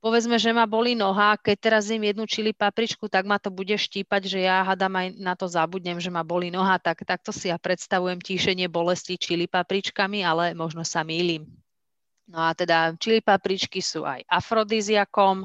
povedzme, 0.00 0.40
že 0.40 0.48
ma 0.56 0.64
boli 0.64 0.96
noha, 0.96 1.36
keď 1.36 1.56
teraz 1.60 1.92
im 1.92 2.00
jednu 2.00 2.24
čili 2.24 2.56
papričku, 2.56 3.04
tak 3.12 3.28
ma 3.28 3.36
to 3.36 3.52
bude 3.52 3.76
štípať, 3.76 4.24
že 4.24 4.48
ja 4.48 4.64
hadam 4.64 4.96
aj 4.96 5.12
na 5.20 5.36
to 5.36 5.44
zabudnem, 5.44 6.00
že 6.00 6.08
ma 6.08 6.24
boli 6.24 6.48
noha, 6.48 6.80
tak 6.80 7.04
takto 7.04 7.36
si 7.36 7.52
ja 7.52 7.60
predstavujem 7.60 8.24
tíšenie 8.24 8.64
bolesti 8.72 9.20
čili 9.20 9.44
papričkami, 9.44 10.24
ale 10.24 10.56
možno 10.56 10.88
sa 10.88 11.04
mýlim. 11.04 11.44
No 12.32 12.48
a 12.48 12.56
teda 12.56 12.96
čili 12.96 13.20
papričky 13.20 13.84
sú 13.84 14.08
aj 14.08 14.24
afrodiziakom, 14.24 15.44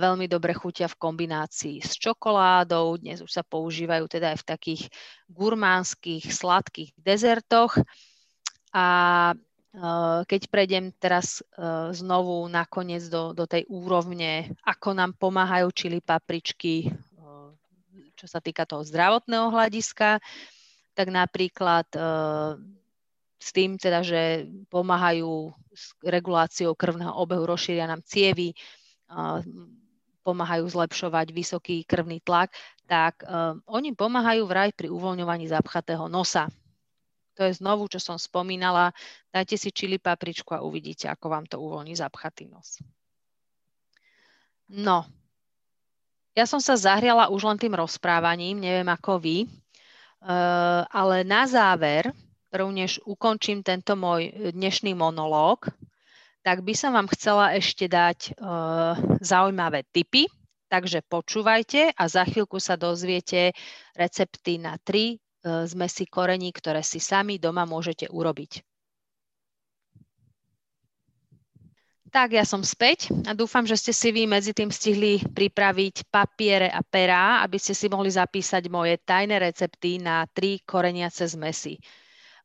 veľmi 0.00 0.26
dobre 0.32 0.56
chutia 0.56 0.88
v 0.88 0.96
kombinácii 0.96 1.84
s 1.84 2.00
čokoládou. 2.00 2.96
Dnes 2.96 3.20
už 3.20 3.28
sa 3.28 3.44
používajú 3.44 4.08
teda 4.08 4.32
aj 4.32 4.38
v 4.40 4.48
takých 4.48 4.82
gurmánskych, 5.28 6.32
sladkých 6.32 6.96
dezertoch. 6.96 7.76
A 8.72 8.86
keď 10.24 10.40
prejdem 10.48 10.88
teraz 10.96 11.44
znovu 11.92 12.48
nakoniec 12.48 13.04
do, 13.12 13.36
do 13.36 13.44
tej 13.44 13.68
úrovne, 13.68 14.56
ako 14.64 14.96
nám 14.96 15.12
pomáhajú 15.20 15.68
čili 15.76 16.00
papričky, 16.00 16.88
čo 18.16 18.24
sa 18.24 18.40
týka 18.40 18.64
toho 18.64 18.80
zdravotného 18.88 19.52
hľadiska, 19.52 20.16
tak 20.96 21.12
napríklad 21.12 21.84
s 23.36 23.48
tým 23.52 23.76
teda, 23.76 24.00
že 24.00 24.48
pomáhajú 24.72 25.52
s 25.76 25.92
reguláciou 26.00 26.72
krvného 26.72 27.12
obehu, 27.12 27.44
rozšíria 27.44 27.84
nám 27.84 28.00
cievy, 28.00 28.56
pomáhajú 30.26 30.66
zlepšovať 30.66 31.30
vysoký 31.30 31.86
krvný 31.86 32.18
tlak, 32.18 32.50
tak 32.90 33.22
um, 33.22 33.62
oni 33.70 33.94
pomáhajú 33.94 34.42
vraj 34.50 34.74
pri 34.74 34.90
uvoľňovaní 34.90 35.46
zapchatého 35.46 36.10
nosa. 36.10 36.50
To 37.38 37.46
je 37.46 37.54
znovu, 37.54 37.86
čo 37.86 38.02
som 38.02 38.18
spomínala. 38.18 38.90
Dajte 39.30 39.54
si 39.54 39.70
čili 39.70 40.02
papričku 40.02 40.50
a 40.56 40.64
uvidíte, 40.66 41.06
ako 41.06 41.26
vám 41.30 41.46
to 41.46 41.62
uvoľní 41.62 41.94
zapchatý 41.94 42.50
nos. 42.50 42.82
No, 44.66 45.06
ja 46.34 46.42
som 46.42 46.58
sa 46.58 46.74
zahriala 46.74 47.30
už 47.30 47.46
len 47.46 47.58
tým 47.60 47.78
rozprávaním, 47.78 48.58
neviem 48.58 48.88
ako 48.90 49.22
vy, 49.22 49.46
uh, 49.46 50.82
ale 50.90 51.22
na 51.22 51.46
záver, 51.46 52.10
prv 52.50 52.66
než 52.74 52.98
ukončím 53.06 53.62
tento 53.62 53.94
môj 53.94 54.32
dnešný 54.50 54.90
monológ, 54.98 55.70
tak 56.46 56.62
by 56.62 56.78
som 56.78 56.94
vám 56.94 57.10
chcela 57.10 57.58
ešte 57.58 57.90
dať 57.90 58.38
uh, 58.38 58.94
zaujímavé 59.18 59.82
tipy. 59.90 60.30
Takže 60.70 61.02
počúvajte 61.02 61.90
a 61.90 62.02
za 62.06 62.22
chvíľku 62.22 62.62
sa 62.62 62.78
dozviete 62.78 63.50
recepty 63.98 64.62
na 64.62 64.78
tri 64.78 65.18
uh, 65.18 65.66
zmesy 65.66 66.06
korení, 66.06 66.54
ktoré 66.54 66.86
si 66.86 67.02
sami 67.02 67.42
doma 67.42 67.66
môžete 67.66 68.06
urobiť. 68.06 68.62
Tak, 72.14 72.38
ja 72.38 72.46
som 72.46 72.62
späť 72.62 73.10
a 73.26 73.34
dúfam, 73.34 73.66
že 73.66 73.74
ste 73.74 73.90
si 73.90 74.08
vy 74.14 74.30
medzi 74.30 74.54
tým 74.54 74.70
stihli 74.70 75.26
pripraviť 75.26 76.06
papiere 76.08 76.70
a 76.70 76.80
perá, 76.80 77.42
aby 77.42 77.58
ste 77.58 77.74
si 77.74 77.90
mohli 77.90 78.08
zapísať 78.08 78.70
moje 78.70 79.02
tajné 79.02 79.42
recepty 79.42 79.98
na 79.98 80.22
tri 80.30 80.62
koreniace 80.62 81.26
zmesy. 81.26 81.76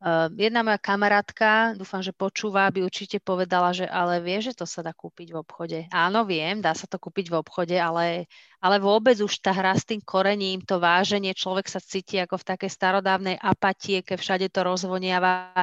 Ehm, 0.02 0.34
jedna 0.34 0.66
moja 0.66 0.82
kamarátka, 0.82 1.78
dúfam, 1.78 2.02
že 2.02 2.10
počúva, 2.10 2.66
by 2.74 2.82
určite 2.82 3.22
povedala, 3.22 3.70
že 3.70 3.86
ale 3.86 4.18
vie, 4.18 4.42
že 4.42 4.58
to 4.58 4.66
sa 4.66 4.82
dá 4.82 4.98
kúpiť 4.98 5.30
v 5.30 5.38
obchode. 5.46 5.80
Áno, 5.94 6.26
viem, 6.26 6.58
dá 6.58 6.74
sa 6.74 6.90
to 6.90 6.98
kúpiť 6.98 7.30
v 7.30 7.38
obchode, 7.38 7.78
ale, 7.78 8.26
ale 8.58 8.82
vôbec 8.82 9.14
už 9.22 9.30
tá 9.46 9.54
hra 9.54 9.78
s 9.78 9.86
tým 9.86 10.02
korením, 10.02 10.66
to 10.66 10.82
váženie, 10.82 11.38
človek 11.38 11.70
sa 11.70 11.78
cíti 11.78 12.18
ako 12.18 12.42
v 12.42 12.48
takej 12.50 12.72
starodávnej 12.74 13.38
apatie, 13.38 14.02
keď 14.02 14.18
všade 14.18 14.48
to 14.50 14.66
rozvoniava 14.66 15.54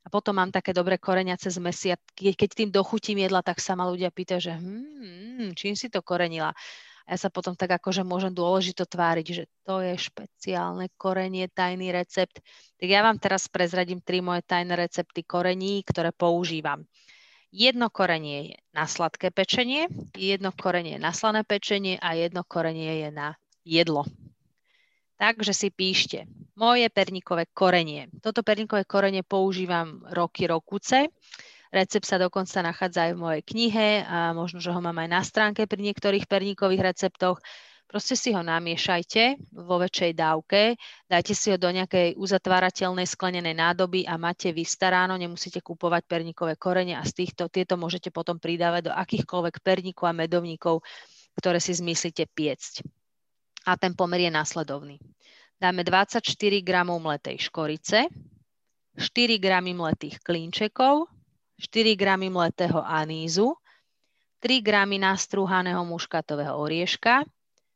a 0.00 0.08
potom 0.08 0.38
mám 0.38 0.54
také 0.54 0.70
dobré 0.70 0.94
koreniace 0.94 1.50
zmesi 1.50 1.90
a 1.90 1.98
keď 2.14 2.48
tým 2.54 2.70
dochutím 2.70 3.26
jedla, 3.26 3.42
tak 3.42 3.58
sa 3.58 3.74
ma 3.74 3.90
ľudia 3.90 4.14
pýtajú, 4.14 4.38
že 4.38 4.54
hmm, 4.54 5.58
čím 5.58 5.74
si 5.74 5.90
to 5.90 5.98
korenila 5.98 6.54
ja 7.10 7.18
sa 7.18 7.26
potom 7.26 7.58
tak 7.58 7.74
akože 7.74 8.06
môžem 8.06 8.30
dôležito 8.30 8.86
tváriť, 8.86 9.26
že 9.34 9.44
to 9.66 9.82
je 9.82 9.98
špeciálne 9.98 10.86
korenie, 10.94 11.50
tajný 11.50 11.90
recept. 11.90 12.38
Tak 12.78 12.86
ja 12.86 13.02
vám 13.02 13.18
teraz 13.18 13.50
prezradím 13.50 13.98
tri 13.98 14.22
moje 14.22 14.46
tajné 14.46 14.78
recepty 14.78 15.26
korení, 15.26 15.82
ktoré 15.82 16.14
používam. 16.14 16.86
Jedno 17.50 17.90
korenie 17.90 18.54
je 18.54 18.56
na 18.70 18.86
sladké 18.86 19.34
pečenie, 19.34 19.90
jedno 20.14 20.54
korenie 20.54 20.96
je 20.96 21.02
na 21.02 21.10
slané 21.10 21.42
pečenie 21.42 21.98
a 21.98 22.14
jedno 22.14 22.46
korenie 22.46 23.02
je 23.02 23.08
na 23.10 23.34
jedlo. 23.66 24.06
Takže 25.18 25.50
si 25.50 25.68
píšte, 25.74 26.30
moje 26.54 26.86
perníkové 26.94 27.50
korenie. 27.50 28.06
Toto 28.22 28.46
perníkové 28.46 28.86
korenie 28.86 29.26
používam 29.26 30.06
roky, 30.14 30.46
rokuce. 30.46 31.10
Recept 31.70 32.02
sa 32.02 32.18
dokonca 32.18 32.66
nachádza 32.66 33.06
aj 33.06 33.12
v 33.14 33.22
mojej 33.22 33.42
knihe 33.46 34.02
a 34.02 34.34
možno, 34.34 34.58
že 34.58 34.74
ho 34.74 34.80
mám 34.82 34.98
aj 35.06 35.08
na 35.08 35.22
stránke 35.22 35.70
pri 35.70 35.80
niektorých 35.86 36.26
perníkových 36.26 36.82
receptoch. 36.82 37.38
Proste 37.86 38.14
si 38.14 38.30
ho 38.34 38.42
namiešajte 38.42 39.50
vo 39.54 39.82
väčšej 39.82 40.14
dávke, 40.14 40.78
dajte 41.10 41.34
si 41.34 41.50
ho 41.50 41.58
do 41.58 41.70
nejakej 41.74 42.14
uzatvárateľnej 42.18 43.02
sklenenej 43.02 43.54
nádoby 43.54 44.06
a 44.06 44.14
máte 44.14 44.54
vystaráno, 44.54 45.18
nemusíte 45.18 45.58
kupovať 45.58 46.06
perníkové 46.06 46.54
korene 46.54 46.94
a 46.94 47.02
z 47.02 47.22
týchto, 47.22 47.50
tieto 47.50 47.74
môžete 47.74 48.14
potom 48.14 48.38
pridávať 48.38 48.90
do 48.90 48.92
akýchkoľvek 48.94 49.58
perníkov 49.58 50.06
a 50.06 50.14
medovníkov, 50.14 50.86
ktoré 51.34 51.58
si 51.58 51.74
zmyslíte 51.74 52.30
piecť. 52.30 52.86
A 53.66 53.74
ten 53.74 53.98
pomer 53.98 54.22
je 54.22 54.30
následovný. 54.30 55.02
Dáme 55.58 55.82
24 55.82 56.22
g 56.62 56.70
mletej 56.86 57.36
škorice, 57.42 58.06
4 58.94 59.42
g 59.42 59.46
mletých 59.74 60.22
klínčekov, 60.22 61.10
4 61.60 61.94
g 61.94 62.04
mletého 62.32 62.80
anízu, 62.80 63.52
3 64.40 64.64
g 64.64 64.68
nastrúhaného 64.96 65.84
muškatového 65.84 66.56
orieška, 66.56 67.28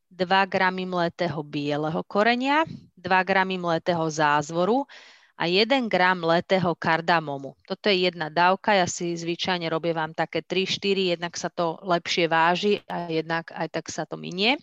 2 0.08 0.24
g 0.48 0.56
mletého 0.88 1.40
bieleho 1.44 2.00
korenia, 2.08 2.64
2 2.96 3.04
g 3.04 3.30
mletého 3.60 4.08
zázvoru 4.08 4.88
a 5.36 5.44
1 5.44 5.90
g 5.90 5.96
mletého 6.16 6.72
kardamomu. 6.78 7.58
Toto 7.68 7.92
je 7.92 8.08
jedna 8.08 8.32
dávka, 8.32 8.72
ja 8.72 8.86
si 8.88 9.12
zvyčajne 9.12 9.68
robievam 9.68 10.14
také 10.16 10.40
3-4, 10.40 11.18
jednak 11.18 11.34
sa 11.36 11.50
to 11.50 11.76
lepšie 11.82 12.30
váži 12.30 12.80
a 12.88 13.10
jednak 13.10 13.52
aj 13.52 13.68
tak 13.68 13.86
sa 13.90 14.08
to 14.08 14.16
minie. 14.16 14.56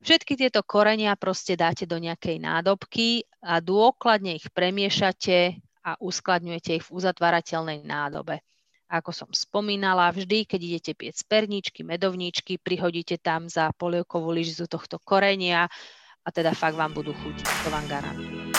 Všetky 0.00 0.36
tieto 0.36 0.64
korenia 0.64 1.12
proste 1.16 1.56
dáte 1.60 1.84
do 1.84 2.00
nejakej 2.00 2.40
nádobky 2.40 3.28
a 3.44 3.60
dôkladne 3.60 4.36
ich 4.36 4.48
premiešate 4.48 5.60
a 5.84 5.96
uskladňujete 6.00 6.80
ich 6.80 6.84
v 6.84 6.92
uzatvárateľnej 6.96 7.84
nádobe. 7.84 8.40
Ako 8.90 9.14
som 9.14 9.30
spomínala, 9.30 10.10
vždy, 10.10 10.50
keď 10.50 10.60
idete 10.60 10.92
piec 10.98 11.14
perničky, 11.22 11.86
medovníčky, 11.86 12.58
prihodíte 12.58 13.22
tam 13.22 13.46
za 13.46 13.70
polievkovú 13.78 14.34
lyžicu 14.34 14.66
tohto 14.66 14.98
korenia 14.98 15.70
a 16.26 16.28
teda 16.34 16.50
fakt 16.58 16.74
vám 16.74 16.90
budú 16.90 17.14
chutiť, 17.14 17.46
to 17.62 17.68
vám 17.70 17.86
garantujem. 17.86 18.50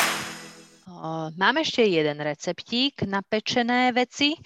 Mám 1.36 1.56
ešte 1.66 1.82
jeden 1.84 2.22
receptík 2.22 3.04
na 3.10 3.26
pečené 3.26 3.90
veci, 3.92 4.38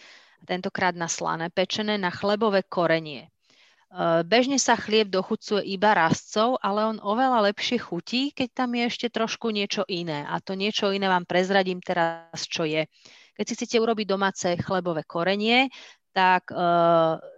tentokrát 0.47 0.95
na 0.95 1.11
slané 1.11 1.51
pečené, 1.51 1.99
na 1.99 2.09
chlebové 2.09 2.63
korenie. 2.63 3.27
Bežne 4.27 4.59
sa 4.59 4.75
chlieb 4.75 5.07
dochucuje 5.07 5.63
iba 5.71 5.95
rastcov, 5.95 6.59
ale 6.59 6.83
on 6.83 6.99
oveľa 6.99 7.47
lepšie 7.47 7.79
chutí, 7.79 8.35
keď 8.35 8.49
tam 8.51 8.75
je 8.75 8.83
ešte 8.91 9.07
trošku 9.07 9.55
niečo 9.55 9.87
iné. 9.87 10.27
A 10.27 10.43
to 10.43 10.51
niečo 10.51 10.91
iné 10.91 11.07
vám 11.07 11.23
prezradím 11.23 11.79
teraz, 11.79 12.43
čo 12.43 12.67
je. 12.67 12.91
Keď 13.39 13.45
si 13.47 13.55
chcete 13.55 13.79
urobiť 13.79 14.07
domáce 14.07 14.47
chlebové 14.59 15.07
korenie, 15.07 15.71
tak 16.11 16.51
e, 16.51 16.55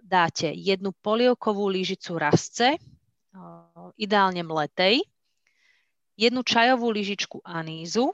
dáte 0.01 0.49
jednu 0.53 0.93
polievkovú 0.97 1.69
lyžicu 1.69 2.17
rastce, 2.17 2.77
e, 2.77 2.79
ideálne 4.01 4.41
mletej, 4.41 5.01
jednu 6.17 6.41
čajovú 6.41 6.89
lyžičku 6.89 7.41
anízu, 7.45 8.13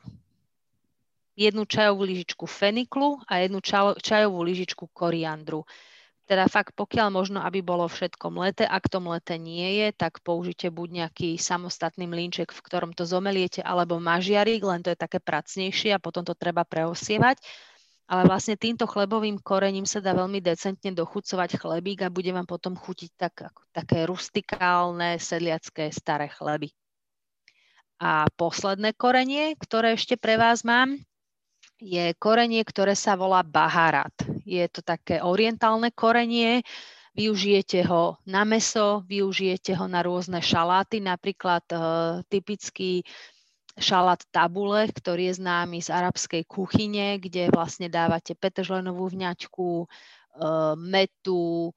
jednu 1.39 1.63
čajovú 1.63 2.03
lyžičku 2.03 2.43
feniklu 2.43 3.23
a 3.27 3.39
jednu 3.39 3.63
čajovú 3.99 4.39
lyžičku 4.43 4.91
koriandru. 4.91 5.63
Teda 6.23 6.47
fakt 6.47 6.71
pokiaľ 6.79 7.11
možno, 7.11 7.43
aby 7.43 7.59
bolo 7.59 7.83
všetko 7.83 8.31
mleté, 8.31 8.63
ak 8.63 8.87
to 8.87 9.03
mleté 9.03 9.35
nie 9.35 9.83
je, 9.83 9.87
tak 9.91 10.23
použite 10.23 10.71
buď 10.71 11.03
nejaký 11.03 11.35
samostatný 11.35 12.07
mlínček, 12.07 12.55
v 12.55 12.63
ktorom 12.63 12.95
to 12.95 13.03
zomeliete, 13.03 13.59
alebo 13.59 13.99
mažiarik, 13.99 14.63
len 14.63 14.79
to 14.79 14.95
je 14.95 14.97
také 14.97 15.19
pracnejšie 15.19 15.91
a 15.91 15.99
potom 15.99 16.23
to 16.23 16.31
treba 16.31 16.63
preosievať. 16.63 17.43
Ale 18.07 18.27
vlastne 18.27 18.59
týmto 18.59 18.83
chlebovým 18.87 19.39
korením 19.39 19.87
sa 19.87 20.03
dá 20.03 20.15
veľmi 20.15 20.43
decentne 20.43 20.91
dochucovať 20.95 21.59
chlebík 21.59 22.03
a 22.03 22.11
bude 22.11 22.31
vám 22.31 22.47
potom 22.47 22.75
chutiť 22.75 23.11
tak, 23.15 23.51
ako, 23.51 23.61
také 23.75 24.07
rustikálne, 24.07 25.19
sedliacké, 25.19 25.91
staré 25.91 26.31
chleby. 26.31 26.71
A 28.03 28.27
posledné 28.35 28.95
korenie, 28.95 29.55
ktoré 29.59 29.95
ešte 29.95 30.19
pre 30.19 30.35
vás 30.35 30.67
mám, 30.67 30.99
je 31.83 32.15
korenie, 32.15 32.63
ktoré 32.63 32.95
sa 32.95 33.19
volá 33.19 33.43
baharat. 33.43 34.15
Je 34.47 34.63
to 34.71 34.79
také 34.79 35.19
orientálne 35.19 35.91
korenie, 35.91 36.63
využijete 37.11 37.83
ho 37.91 38.17
na 38.23 38.47
meso, 38.47 39.03
využijete 39.03 39.75
ho 39.75 39.85
na 39.91 39.99
rôzne 39.99 40.39
šaláty, 40.39 41.03
napríklad 41.03 41.67
e, 41.69 41.77
typický 42.31 43.03
šalát 43.75 44.23
tabule, 44.31 44.87
ktorý 44.89 45.29
je 45.29 45.43
známy 45.43 45.83
z 45.83 45.91
arabskej 45.91 46.43
kuchyne, 46.47 47.19
kde 47.19 47.51
vlastne 47.51 47.91
dávate 47.91 48.33
petržlenovú 48.33 49.11
vňaťku, 49.11 49.69
e, 49.83 49.87
metu, 50.79 51.75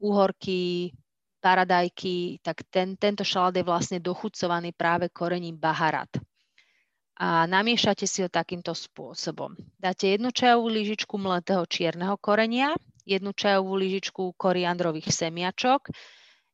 uhorky, 0.00 0.96
paradajky, 1.44 2.40
tak 2.40 2.64
ten, 2.72 2.96
tento 2.96 3.22
šalát 3.22 3.54
je 3.54 3.68
vlastne 3.68 3.98
dochucovaný 4.00 4.72
práve 4.72 5.12
korením 5.12 5.60
baharat 5.60 6.10
a 7.16 7.48
namiešate 7.48 8.04
si 8.04 8.20
ho 8.20 8.28
takýmto 8.28 8.76
spôsobom. 8.76 9.56
Dáte 9.80 10.12
jednu 10.12 10.28
čajovú 10.28 10.68
lyžičku 10.68 11.16
mletého 11.16 11.64
čierneho 11.64 12.20
korenia, 12.20 12.76
jednu 13.08 13.32
čajovú 13.32 13.72
lyžičku 13.80 14.36
koriandrových 14.36 15.08
semiačok, 15.08 15.88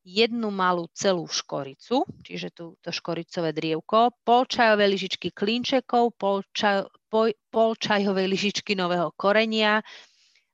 jednu 0.03 0.51
malú 0.51 0.87
celú 0.91 1.27
škoricu, 1.27 2.03
čiže 2.23 2.51
tú, 2.51 2.75
to 2.83 2.91
škoricové 2.91 3.55
drievko, 3.55 4.15
pol 4.23 4.43
čajové 4.47 4.87
lyžičky 4.91 5.31
klinčekov, 5.31 6.15
pol, 6.15 6.43
čaj, 6.51 6.87
pol, 7.07 7.31
pol 7.51 7.75
čajovej 7.75 8.27
lyžičky 8.27 8.75
nového 8.75 9.11
korenia, 9.15 9.83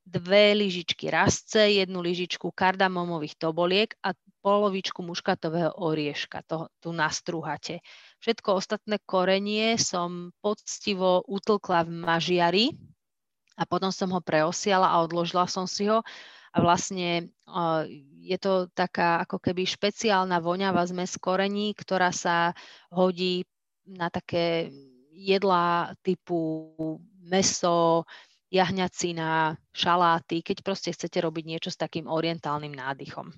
dve 0.10 0.58
lyžičky 0.58 1.10
rastce, 1.14 1.70
jednu 1.70 2.02
lyžičku 2.02 2.50
kardamomových 2.50 3.38
toboliek 3.38 3.94
a 4.02 4.18
polovičku 4.50 5.06
muškatového 5.06 5.78
orieška. 5.78 6.42
To 6.50 6.74
tu 6.82 6.90
nastrúhate. 6.90 7.86
Všetko 8.18 8.58
ostatné 8.58 8.98
korenie 9.06 9.78
som 9.78 10.34
poctivo 10.42 11.22
utlkla 11.30 11.86
v 11.86 11.92
mažiari 11.94 12.66
a 13.54 13.70
potom 13.70 13.94
som 13.94 14.10
ho 14.10 14.18
preosiala 14.26 14.90
a 14.90 15.06
odložila 15.06 15.46
som 15.46 15.70
si 15.70 15.86
ho. 15.86 16.02
A 16.50 16.58
vlastne 16.66 17.30
je 18.26 18.38
to 18.42 18.66
taká 18.74 19.22
ako 19.22 19.38
keby 19.38 19.70
špeciálna 19.70 20.42
voňavá 20.42 20.82
zmes 20.90 21.14
korení, 21.22 21.78
ktorá 21.78 22.10
sa 22.10 22.58
hodí 22.90 23.46
na 23.86 24.10
také 24.10 24.74
jedlá 25.14 25.94
typu 26.02 26.74
meso, 27.22 28.10
jahňacina, 28.50 29.62
šaláty, 29.70 30.42
keď 30.42 30.66
proste 30.66 30.90
chcete 30.90 31.22
robiť 31.22 31.46
niečo 31.46 31.70
s 31.70 31.78
takým 31.78 32.10
orientálnym 32.10 32.74
nádychom. 32.74 33.30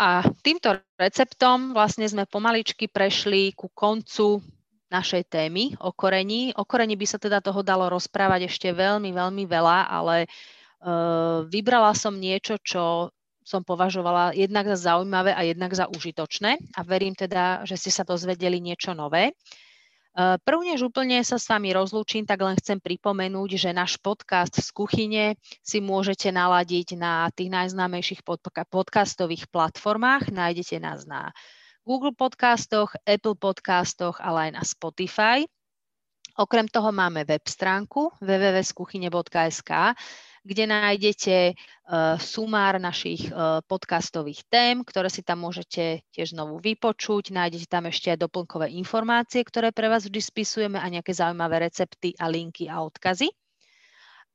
A 0.00 0.24
týmto 0.40 0.80
receptom 0.96 1.76
vlastne 1.76 2.08
sme 2.08 2.24
pomaličky 2.24 2.88
prešli 2.88 3.52
ku 3.52 3.68
koncu 3.68 4.40
našej 4.92 5.28
témy 5.28 5.76
o 5.80 5.92
korení. 5.92 6.52
O 6.56 6.64
korení 6.64 6.96
by 6.96 7.06
sa 7.08 7.20
teda 7.20 7.40
toho 7.40 7.64
dalo 7.64 7.88
rozprávať 7.88 8.48
ešte 8.48 8.72
veľmi, 8.72 9.12
veľmi 9.12 9.44
veľa, 9.48 9.88
ale 9.88 10.28
uh, 10.28 11.44
vybrala 11.48 11.96
som 11.96 12.16
niečo, 12.16 12.60
čo 12.60 13.12
som 13.42 13.66
považovala 13.66 14.32
jednak 14.38 14.70
za 14.70 14.94
zaujímavé 14.94 15.34
a 15.34 15.42
jednak 15.42 15.74
za 15.74 15.90
užitočné 15.90 16.78
a 16.78 16.80
verím 16.86 17.12
teda, 17.12 17.66
že 17.66 17.74
ste 17.74 17.90
sa 17.90 18.06
dozvedeli 18.06 18.62
niečo 18.62 18.94
nové. 18.94 19.34
Prv 20.12 20.60
než 20.60 20.84
úplne 20.84 21.24
sa 21.24 21.40
s 21.40 21.48
vami 21.48 21.72
rozlúčim, 21.72 22.28
tak 22.28 22.44
len 22.44 22.52
chcem 22.60 22.76
pripomenúť, 22.76 23.56
že 23.56 23.70
náš 23.72 23.96
podcast 23.96 24.52
z 24.52 24.68
kuchyne 24.68 25.24
si 25.64 25.80
môžete 25.80 26.28
naladiť 26.28 27.00
na 27.00 27.32
tých 27.32 27.48
najznámejších 27.48 28.20
podcastových 28.68 29.48
platformách. 29.48 30.28
Nájdete 30.28 30.76
nás 30.84 31.08
na 31.08 31.32
Google 31.88 32.12
podcastoch, 32.12 32.92
Apple 33.08 33.40
podcastoch, 33.40 34.20
ale 34.20 34.48
aj 34.48 34.50
na 34.52 34.62
Spotify. 34.68 35.48
Okrem 36.36 36.68
toho 36.68 36.92
máme 36.92 37.24
web 37.24 37.44
stránku 37.48 38.12
www.skuchyne.sk, 38.20 39.70
kde 40.42 40.64
nájdete 40.66 41.54
uh, 41.54 42.18
sumár 42.18 42.82
našich 42.82 43.30
uh, 43.30 43.62
podcastových 43.66 44.42
tém, 44.50 44.82
ktoré 44.82 45.06
si 45.06 45.22
tam 45.22 45.46
môžete 45.46 46.02
tiež 46.10 46.34
znovu 46.34 46.58
vypočuť. 46.58 47.30
Nájdete 47.30 47.70
tam 47.70 47.86
ešte 47.86 48.10
aj 48.10 48.26
doplnkové 48.26 48.74
informácie, 48.74 49.46
ktoré 49.46 49.70
pre 49.70 49.86
vás 49.86 50.06
vždy 50.06 50.18
spisujeme 50.18 50.78
a 50.82 50.86
nejaké 50.90 51.14
zaujímavé 51.14 51.70
recepty 51.70 52.18
a 52.18 52.26
linky 52.26 52.66
a 52.66 52.82
odkazy. 52.82 53.30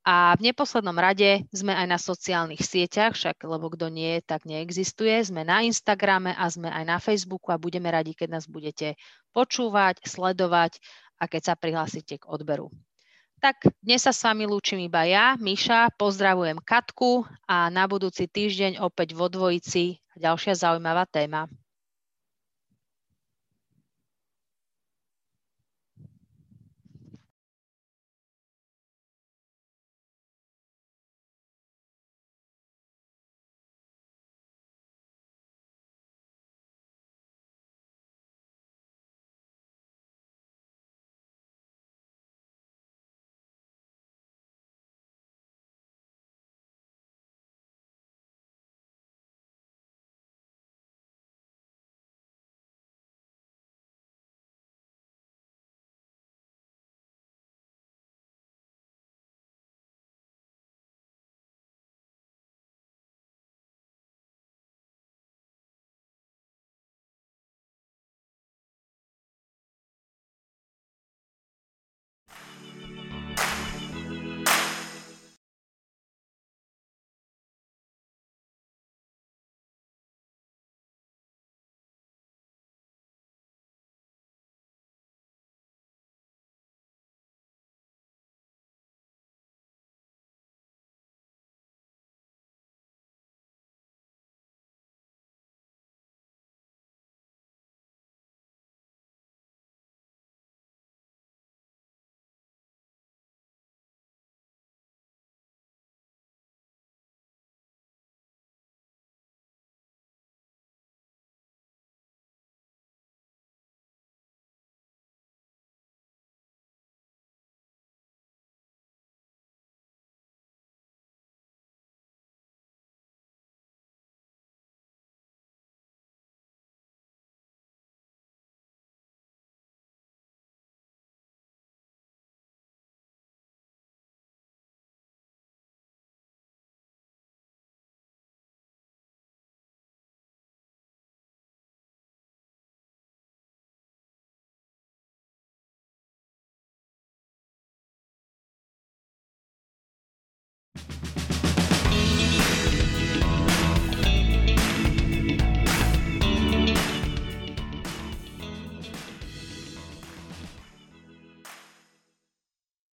A 0.07 0.39
v 0.39 0.47
neposlednom 0.47 0.95
rade 0.95 1.43
sme 1.51 1.75
aj 1.75 1.87
na 1.91 1.99
sociálnych 1.99 2.63
sieťach, 2.63 3.11
však 3.11 3.43
lebo 3.43 3.67
kto 3.75 3.91
nie, 3.91 4.23
tak 4.23 4.47
neexistuje. 4.47 5.19
Sme 5.19 5.43
na 5.43 5.67
Instagrame 5.67 6.31
a 6.31 6.47
sme 6.47 6.71
aj 6.71 6.83
na 6.87 6.95
Facebooku 7.03 7.51
a 7.51 7.59
budeme 7.59 7.91
radi, 7.91 8.15
keď 8.15 8.39
nás 8.39 8.47
budete 8.47 8.95
počúvať, 9.35 9.99
sledovať 10.07 10.79
a 11.19 11.27
keď 11.27 11.41
sa 11.51 11.53
prihlásite 11.59 12.23
k 12.23 12.29
odberu. 12.31 12.71
Tak 13.37 13.69
dnes 13.85 14.01
sa 14.01 14.09
s 14.09 14.25
vami 14.25 14.49
lúčim 14.49 14.81
iba 14.81 15.05
ja, 15.05 15.37
Miša, 15.37 15.93
pozdravujem 15.93 16.57
Katku 16.57 17.21
a 17.45 17.69
na 17.69 17.85
budúci 17.85 18.25
týždeň 18.25 18.81
opäť 18.81 19.13
vo 19.13 19.29
dvojici 19.29 20.01
ďalšia 20.17 20.57
zaujímavá 20.57 21.05
téma. 21.05 21.45